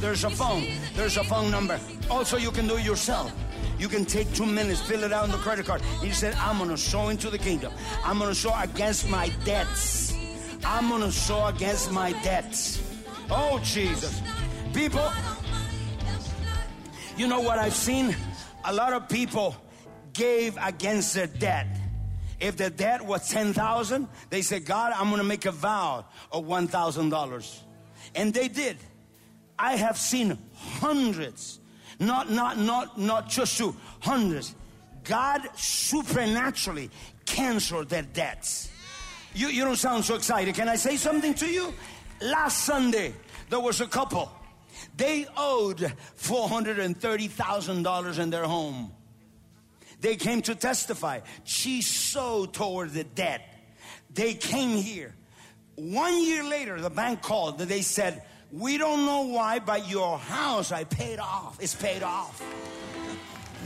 [0.00, 0.66] There's a phone.
[0.94, 1.78] There's a phone number.
[2.08, 3.32] Also, you can do it yourself.
[3.78, 5.82] You can take two minutes, fill it out on the credit card.
[6.02, 7.72] You said, I'm gonna sow into the kingdom.
[8.04, 10.03] I'm gonna sow against my debts.
[10.66, 12.82] I'm gonna sow against my debts.
[13.30, 14.22] Oh Jesus.
[14.72, 15.08] People,
[17.16, 18.16] you know what I've seen?
[18.64, 19.54] A lot of people
[20.12, 21.66] gave against their debt.
[22.40, 26.44] If the debt was 10,000, they said, God, I'm going to make a vow of
[26.44, 27.58] $1,000.
[28.14, 28.76] And they did.
[29.58, 31.60] I have seen hundreds,
[32.00, 34.54] not, not, not, not just two, hundreds.
[35.04, 36.90] God supernaturally
[37.24, 38.70] canceled their debts.
[39.34, 40.54] You, you don't sound so excited.
[40.54, 41.74] Can I say something to you?
[42.22, 43.12] Last Sunday,
[43.50, 44.30] there was a couple.
[44.96, 48.92] They owed $430,000 in their home.
[50.00, 51.20] They came to testify.
[51.44, 53.42] She sowed toward the debt.
[54.12, 55.14] They came here.
[55.76, 58.22] One year later, the bank called and they said,
[58.52, 61.58] We don't know why, but your house I paid off.
[61.60, 62.40] It's paid off.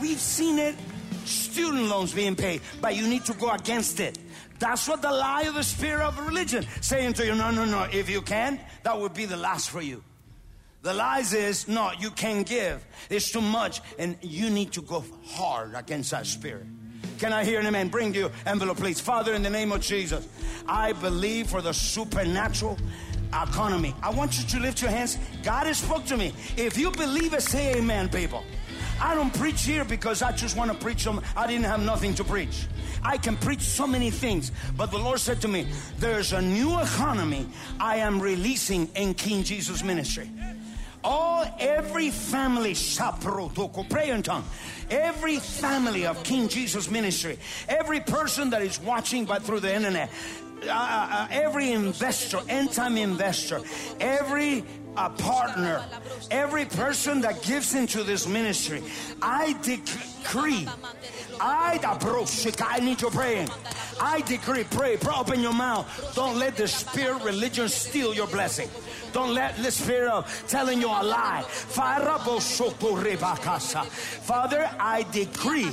[0.00, 0.74] We've seen it.
[1.24, 4.18] Student loans being paid, but you need to go against it.
[4.58, 7.84] That's what the lie of the spirit of religion saying to you, no, no, no.
[7.92, 10.02] If you can, that would be the last for you.
[10.82, 12.84] The lies is, no, you can't give.
[13.10, 13.80] It's too much.
[13.98, 16.66] And you need to go hard against that spirit.
[17.18, 17.88] Can I hear an amen?
[17.88, 19.00] Bring you envelope, please.
[19.00, 20.28] Father, in the name of Jesus,
[20.68, 22.78] I believe for the supernatural
[23.28, 23.94] economy.
[24.02, 25.18] I want you to lift your hands.
[25.42, 26.32] God has spoke to me.
[26.56, 28.44] If you believe it, say amen, people.
[29.00, 31.20] I don't preach here because I just want to preach them.
[31.36, 32.66] I didn't have nothing to preach.
[33.02, 35.66] I can preach so many things, but the Lord said to me,
[35.98, 37.46] "There's a new economy
[37.80, 40.30] I am releasing in King Jesus ministry."
[41.04, 42.74] All every family,
[43.88, 44.44] pray in tongue.
[44.90, 47.38] Every family of King Jesus ministry,
[47.68, 50.10] every person that is watching but through the internet,
[50.66, 53.60] uh, uh, every investor, end time investor,
[54.00, 54.64] every
[54.98, 55.84] uh, partner,
[56.30, 58.82] every person that gives into this ministry,
[59.22, 60.66] I decree,
[61.40, 63.48] I, approach, I need you praying.
[64.00, 65.86] I decree, pray, pray, open your mouth.
[66.16, 68.68] Don't let the spirit religion steal your blessing.
[69.12, 71.42] Don't let the spirit of telling you a lie.
[74.22, 75.70] Father, I decree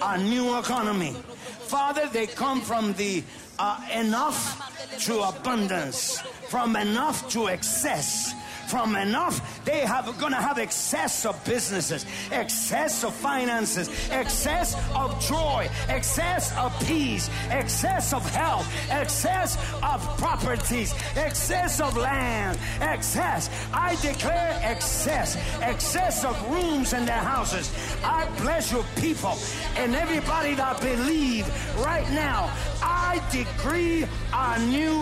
[0.00, 1.12] a new economy.
[1.12, 3.24] Father, they come from the
[3.58, 4.64] uh, enough
[5.00, 8.34] to abundance, from enough to excess
[8.68, 15.68] from enough, they have gonna have excess of businesses, excess of finances, excess of joy,
[15.88, 23.50] excess of peace, excess of health, excess of properties, excess of land, excess.
[23.72, 27.72] I declare excess, excess of rooms in their houses.
[28.04, 29.36] I bless your people
[29.76, 31.46] and everybody that believe
[31.82, 32.50] right now.
[32.82, 35.00] I decree a new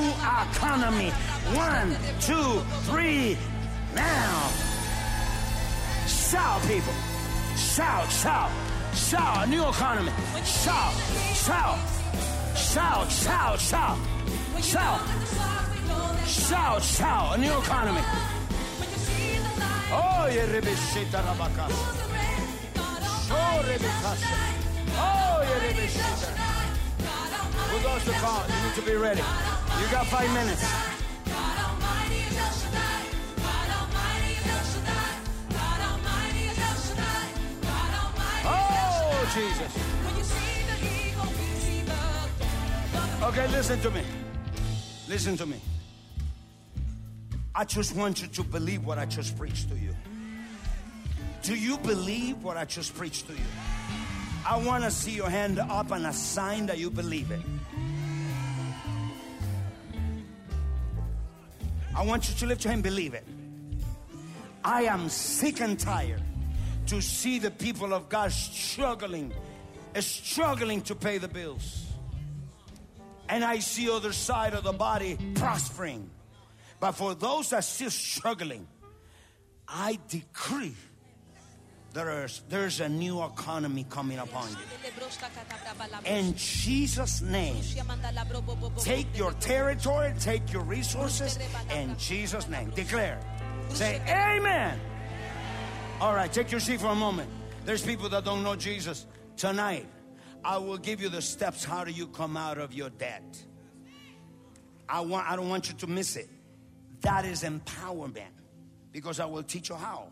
[0.50, 1.10] economy.
[1.54, 2.60] One, two,
[2.90, 3.36] three,
[3.96, 4.52] now.
[6.06, 6.92] Shout, people.
[7.56, 8.50] Shout, shout,
[8.94, 9.46] shout.
[9.46, 10.12] A new economy.
[10.44, 10.94] Shout,
[11.34, 11.78] shout,
[12.54, 13.98] shout, shout, shout,
[14.60, 15.00] shout,
[16.26, 17.34] shout, shout.
[17.34, 18.02] A new economy.
[19.88, 21.66] Oh, yeah, Rebeshita Rabaka.
[23.28, 24.30] Oh, Rebekasa.
[24.98, 26.30] Oh, yeah, Rebeshita.
[27.70, 28.42] Who goes to call?
[28.48, 29.24] You need to be ready.
[29.80, 30.64] You got five minutes.
[38.48, 39.96] Oh, Jesus.
[43.22, 44.02] Okay, listen to me.
[45.08, 45.60] Listen to me.
[47.54, 49.94] I just want you to believe what I just preached to you.
[51.42, 53.48] Do you believe what I just preached to you?
[54.46, 57.40] I want to see your hand up and a sign that you believe it.
[61.96, 63.26] I want you to lift your hand, believe it.
[64.64, 66.22] I am sick and tired
[66.86, 69.32] to see the people of God struggling,
[70.00, 71.84] struggling to pay the bills.
[73.28, 76.10] And I see other side of the body prospering.
[76.78, 78.68] But for those that still struggling,
[79.66, 80.74] I decree
[81.96, 84.56] there's, there's a new economy coming upon you.
[86.04, 87.62] In Jesus' name,
[88.78, 91.38] take your territory, take your resources.
[91.74, 93.18] In Jesus' name, declare.
[93.70, 94.78] Say, Amen.
[95.98, 97.30] All right, take your seat for a moment.
[97.64, 99.06] There's people that don't know Jesus.
[99.38, 99.86] Tonight,
[100.44, 101.64] I will give you the steps.
[101.64, 103.42] How do you come out of your debt?
[104.86, 105.26] I want.
[105.30, 106.28] I don't want you to miss it.
[107.00, 108.34] That is empowerment,
[108.92, 110.08] because I will teach you how.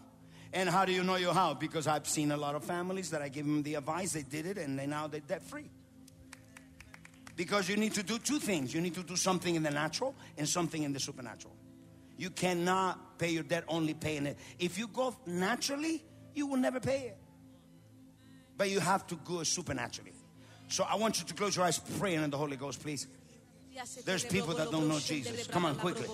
[0.54, 1.52] And how do you know you how?
[1.52, 4.12] Because I've seen a lot of families that I give them the advice.
[4.12, 5.68] They did it, and they now they're debt free.
[7.36, 8.72] Because you need to do two things.
[8.72, 11.54] You need to do something in the natural and something in the supernatural.
[12.16, 14.38] You cannot pay your debt only paying it.
[14.58, 16.02] If you go naturally,
[16.34, 17.16] you will never pay it.
[18.56, 20.12] But you have to go supernaturally.
[20.68, 23.06] So I want you to close your eyes, praying in the Holy Ghost, please.
[24.04, 25.46] There's people that don't know Jesus.
[25.48, 26.06] Come on, quickly.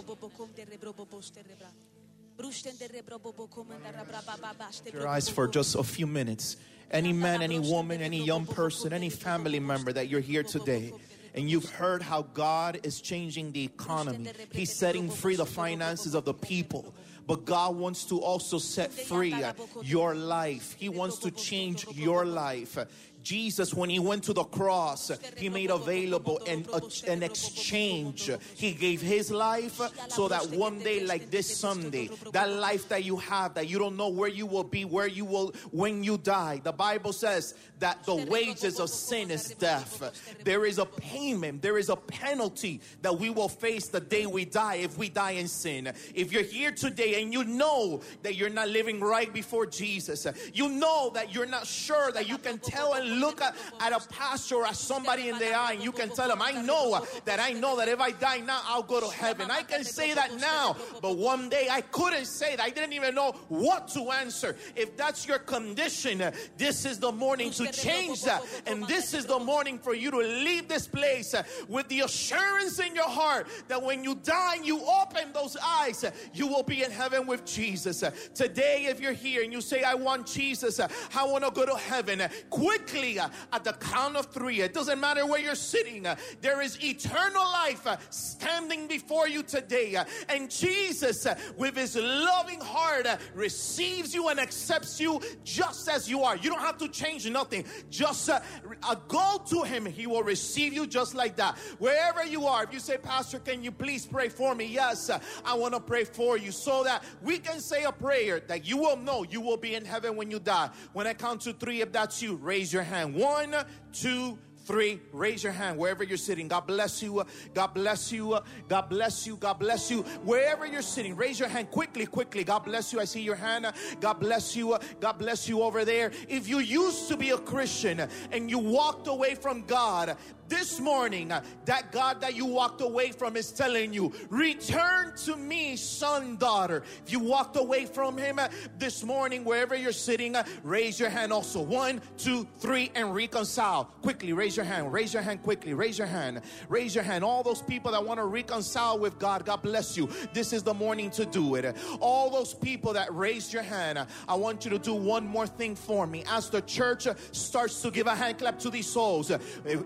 [4.93, 6.56] your eyes for just a few minutes.
[6.90, 10.93] Any man, any woman, any young person, any family member that you're here today,
[11.35, 16.24] and you've heard how God is changing the economy, He's setting free the finances of
[16.24, 16.94] the people.
[17.27, 19.44] But God wants to also set free
[19.82, 20.74] your life.
[20.77, 22.77] He wants to change your life.
[23.23, 28.31] Jesus, when he went to the cross, he made available an, a- an exchange.
[28.55, 33.17] He gave his life so that one day, like this Sunday, that life that you
[33.17, 36.61] have, that you don't know where you will be, where you will, when you die.
[36.63, 40.37] The Bible says that the wages of sin is death.
[40.45, 44.45] There is a payment, there is a penalty that we will face the day we
[44.45, 45.93] die if we die in sin.
[46.15, 50.69] If you're here today and you know that you're not living right before Jesus, you
[50.69, 54.57] know that you're not sure that you can tell and look at, at a pastor
[54.57, 57.77] or somebody in the eye and you can tell them, I know that I know
[57.77, 59.51] that if I die now, I'll go to heaven.
[59.51, 62.65] I can say that now, but one day I couldn't say that.
[62.65, 64.57] I didn't even know what to answer.
[64.77, 66.23] If that's your condition,
[66.57, 68.43] this is the morning to change that.
[68.66, 71.35] And this is the morning for you to leave this place
[71.69, 76.47] with the assurance in your heart that when you die you open those eyes, you
[76.47, 78.03] will be in heaven with Jesus.
[78.35, 81.77] Today, if you're here and you say, I want Jesus, I want to go to
[81.77, 86.16] heaven, quickly uh, at the count of three, it doesn't matter where you're sitting, uh,
[86.40, 89.97] there is eternal life uh, standing before you today.
[90.28, 96.36] And Jesus, with his loving heart, receives you and accepts you just as you are.
[96.36, 97.64] You don't have to change nothing.
[97.90, 98.40] Just uh,
[98.82, 99.86] uh, go to him.
[99.86, 101.56] He will receive you just like that.
[101.78, 104.66] Wherever you are, if you say, Pastor, can you please pray for me?
[104.66, 105.10] Yes,
[105.44, 108.77] I want to pray for you so that we can say a prayer that you
[108.77, 110.70] will know you will be in heaven when you die.
[110.93, 112.90] When I count to three, if that's you, raise your hand.
[113.15, 113.55] One,
[113.93, 115.01] two, three.
[115.12, 116.49] Raise your hand wherever you're sitting.
[116.49, 117.25] God bless you.
[117.55, 118.39] God bless you.
[118.69, 119.37] God bless you.
[119.37, 120.03] God bless you.
[120.25, 122.45] Wherever you're sitting, raise your hand quickly, quickly.
[122.45, 123.01] God bless you.
[123.01, 123.67] I see your hand.
[124.01, 124.79] God bless you.
[125.01, 126.12] God bless you over there.
[126.29, 130.17] If you used to be a Christian and you walked away from God,
[130.51, 135.36] this morning, uh, that God that you walked away from is telling you, Return to
[135.36, 136.82] me, son, daughter.
[137.06, 138.48] If you walked away from Him uh,
[138.78, 141.62] this morning, wherever you're sitting, uh, raise your hand also.
[141.62, 143.85] One, two, three, and reconcile.
[144.02, 144.93] Quickly, raise your hand.
[144.93, 145.72] Raise your hand quickly.
[145.72, 146.43] Raise your hand.
[146.68, 147.24] Raise your hand.
[147.24, 150.10] All those people that want to reconcile with God, God bless you.
[150.32, 151.77] This is the morning to do it.
[152.01, 155.77] All those people that raised your hand, I want you to do one more thing
[155.77, 156.24] for me.
[156.28, 159.31] As the church starts to give a hand clap to these souls,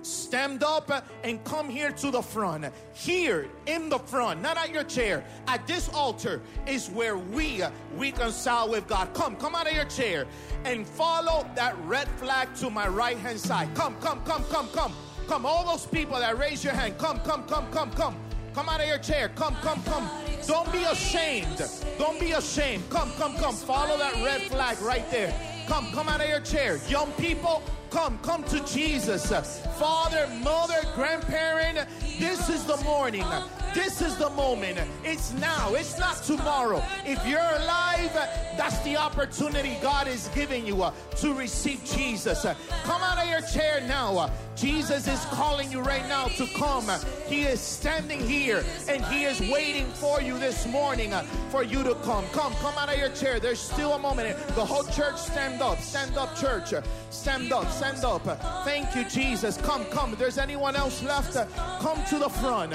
[0.03, 0.91] stand up
[1.23, 2.67] and come here to the front.
[2.93, 7.63] Here in the front, not at your chair, at this altar is where we
[7.97, 9.13] reconcile with God.
[9.15, 10.27] Come, come out of your chair
[10.65, 13.75] and follow that red flag to my right hand side.
[13.75, 14.93] Come, come, come, come, come.
[15.27, 18.17] Come, all those people that raise your hand, come, come, come, come, come.
[18.55, 19.31] Come out of your chair.
[19.31, 20.09] Come, come, come.
[20.47, 21.61] Don't be ashamed.
[21.99, 22.89] Don't be ashamed.
[22.89, 23.55] Come, come, come.
[23.55, 25.35] Follow that red flag right there.
[25.67, 26.79] Come, come out of your chair.
[26.89, 27.63] Young people,
[27.95, 29.31] come, come to Jesus.
[29.79, 31.87] Father, mother, grandparent,
[32.19, 33.25] this is the morning.
[33.73, 34.79] This is the moment.
[35.05, 35.75] It's now.
[35.75, 36.83] It's not tomorrow.
[37.05, 38.13] If you're alive,
[38.57, 42.47] that's the opportunity God is giving you uh, to receive Jesus.
[42.85, 44.31] Come out of your chair now.
[44.57, 46.89] Jesus is calling you right now to come.
[47.27, 51.83] He is standing here and He is waiting for you this morning uh, for you
[51.83, 52.25] to come.
[52.33, 53.41] Come, come out of your chair.
[53.41, 54.39] There's still a moment.
[54.55, 55.81] The whole church stand up.
[55.81, 56.73] Stand up, church.
[57.11, 57.69] Stand up.
[57.73, 58.27] Stand up.
[58.27, 58.35] Uh,
[58.65, 59.59] Thank you, Jesus.
[59.59, 60.15] Come, come.
[60.19, 61.35] There's anyone else left,
[61.81, 62.73] come to the front.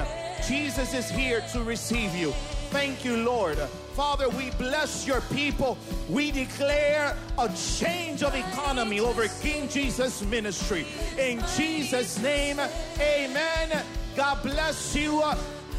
[0.47, 2.31] Jesus is here to receive you.
[2.69, 3.57] thank you, Lord.
[3.95, 5.77] Father, we bless your people.
[6.07, 10.85] We declare a change of economy over King Jesus ministry.
[11.17, 12.59] In Jesus' name,
[12.99, 13.83] amen.
[14.15, 15.23] God bless you.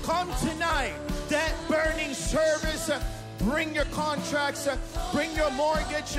[0.03, 0.95] Come tonight,
[1.29, 2.91] debt burning service.
[3.39, 4.69] Bring your contracts,
[5.13, 6.19] bring your mortgage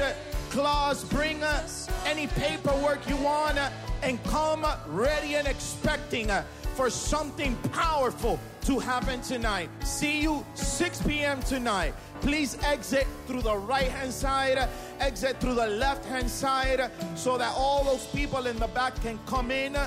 [0.52, 1.68] clause, bring uh,
[2.06, 3.70] any paperwork you want, uh,
[4.04, 6.44] and come ready and expecting uh,
[6.76, 9.70] for something powerful to happen tonight.
[9.84, 11.42] See you 6 p.m.
[11.44, 11.94] tonight.
[12.20, 14.68] Please exit through the right hand side,
[15.00, 19.20] exit through the left hand side, so that all those people in the back can
[19.26, 19.78] come in.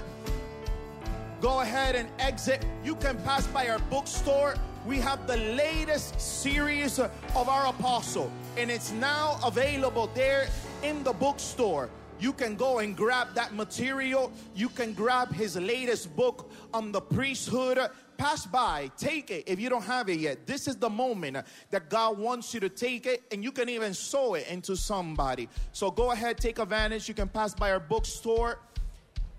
[1.43, 2.65] Go ahead and exit.
[2.83, 4.55] You can pass by our bookstore.
[4.87, 10.49] We have the latest series of our apostle, and it's now available there
[10.83, 11.89] in the bookstore.
[12.21, 14.31] You can go and grab that material.
[14.55, 17.79] You can grab his latest book on the priesthood.
[18.19, 20.47] Pass by, take it if you don't have it yet.
[20.47, 21.39] This is the moment
[21.71, 25.49] that God wants you to take it, and you can even sow it into somebody.
[25.73, 27.09] So go ahead, take advantage.
[27.09, 28.59] You can pass by our bookstore.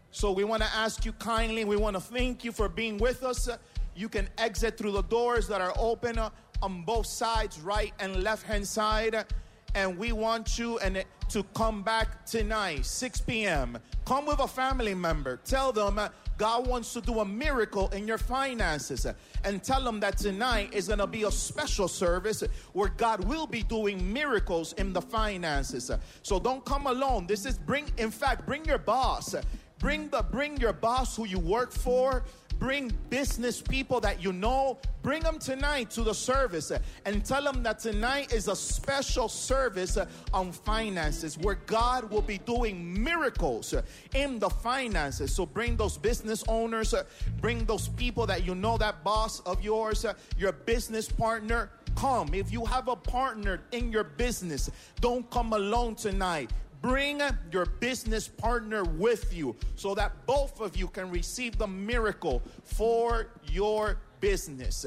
[0.09, 3.21] So we want to ask you kindly, we want to thank you for being with
[3.23, 3.47] us.
[3.95, 6.29] You can exit through the doors that are open uh,
[6.61, 9.25] on both sides, right and left hand side.
[9.73, 13.77] And we want you and to come back tonight, 6 p.m.
[14.05, 15.39] Come with a family member.
[15.43, 19.05] Tell them uh, God wants to do a miracle in your finances.
[19.05, 19.13] uh,
[19.43, 22.43] And tell them that tonight is going to be a special service
[22.73, 25.89] where God will be doing miracles in the finances.
[26.23, 27.27] So don't come alone.
[27.27, 29.35] This is bring, in fact, bring your boss.
[29.79, 32.23] Bring the bring your boss who you work for.
[32.59, 34.77] Bring business people that you know.
[35.01, 39.29] Bring them tonight to the service uh, and tell them that tonight is a special
[39.29, 43.83] service uh, on finances where God will be doing miracles uh,
[44.15, 45.35] in the finances.
[45.35, 46.95] So bring those business owners,
[47.39, 50.05] bring those people that you know, that boss of yours,
[50.37, 51.69] your business partner.
[51.95, 52.33] Come.
[52.33, 54.69] If you have a partner in your business,
[54.99, 56.51] don't come alone tonight.
[56.85, 57.19] Bring
[57.51, 63.25] your business partner with you so that both of you can receive the miracle for
[63.51, 64.85] your business.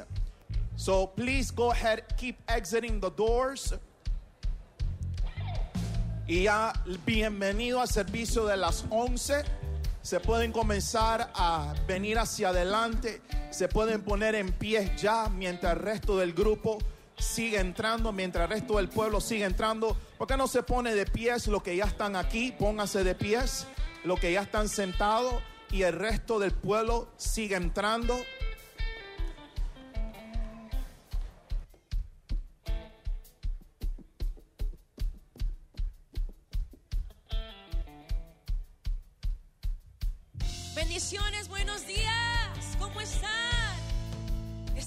[0.76, 3.74] So please go ahead, keep exiting the doors.
[6.28, 6.72] Y ya
[7.04, 9.42] bienvenido al servicio de las 11.
[10.00, 13.20] Se pueden comenzar a venir hacia adelante.
[13.50, 16.78] Se pueden poner en pie ya mientras el resto del grupo
[17.18, 19.96] sigue entrando, mientras el resto del pueblo sigue entrando.
[20.16, 22.52] ¿Por qué no se pone de pies los que ya están aquí?
[22.52, 23.66] Póngase de pies
[24.04, 25.34] los que ya están sentados
[25.70, 28.16] y el resto del pueblo sigue entrando.
[40.74, 42.76] Bendiciones, buenos días.
[42.78, 43.37] ¿Cómo están?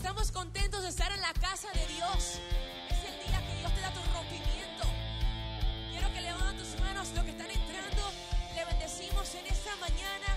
[0.01, 2.39] Estamos contentos de estar en la casa de Dios.
[2.89, 4.83] Es el día que Dios te da tu rompimiento.
[5.91, 8.11] Quiero que levanten tus manos los que están entrando.
[8.55, 10.30] Le bendecimos en esta mañana.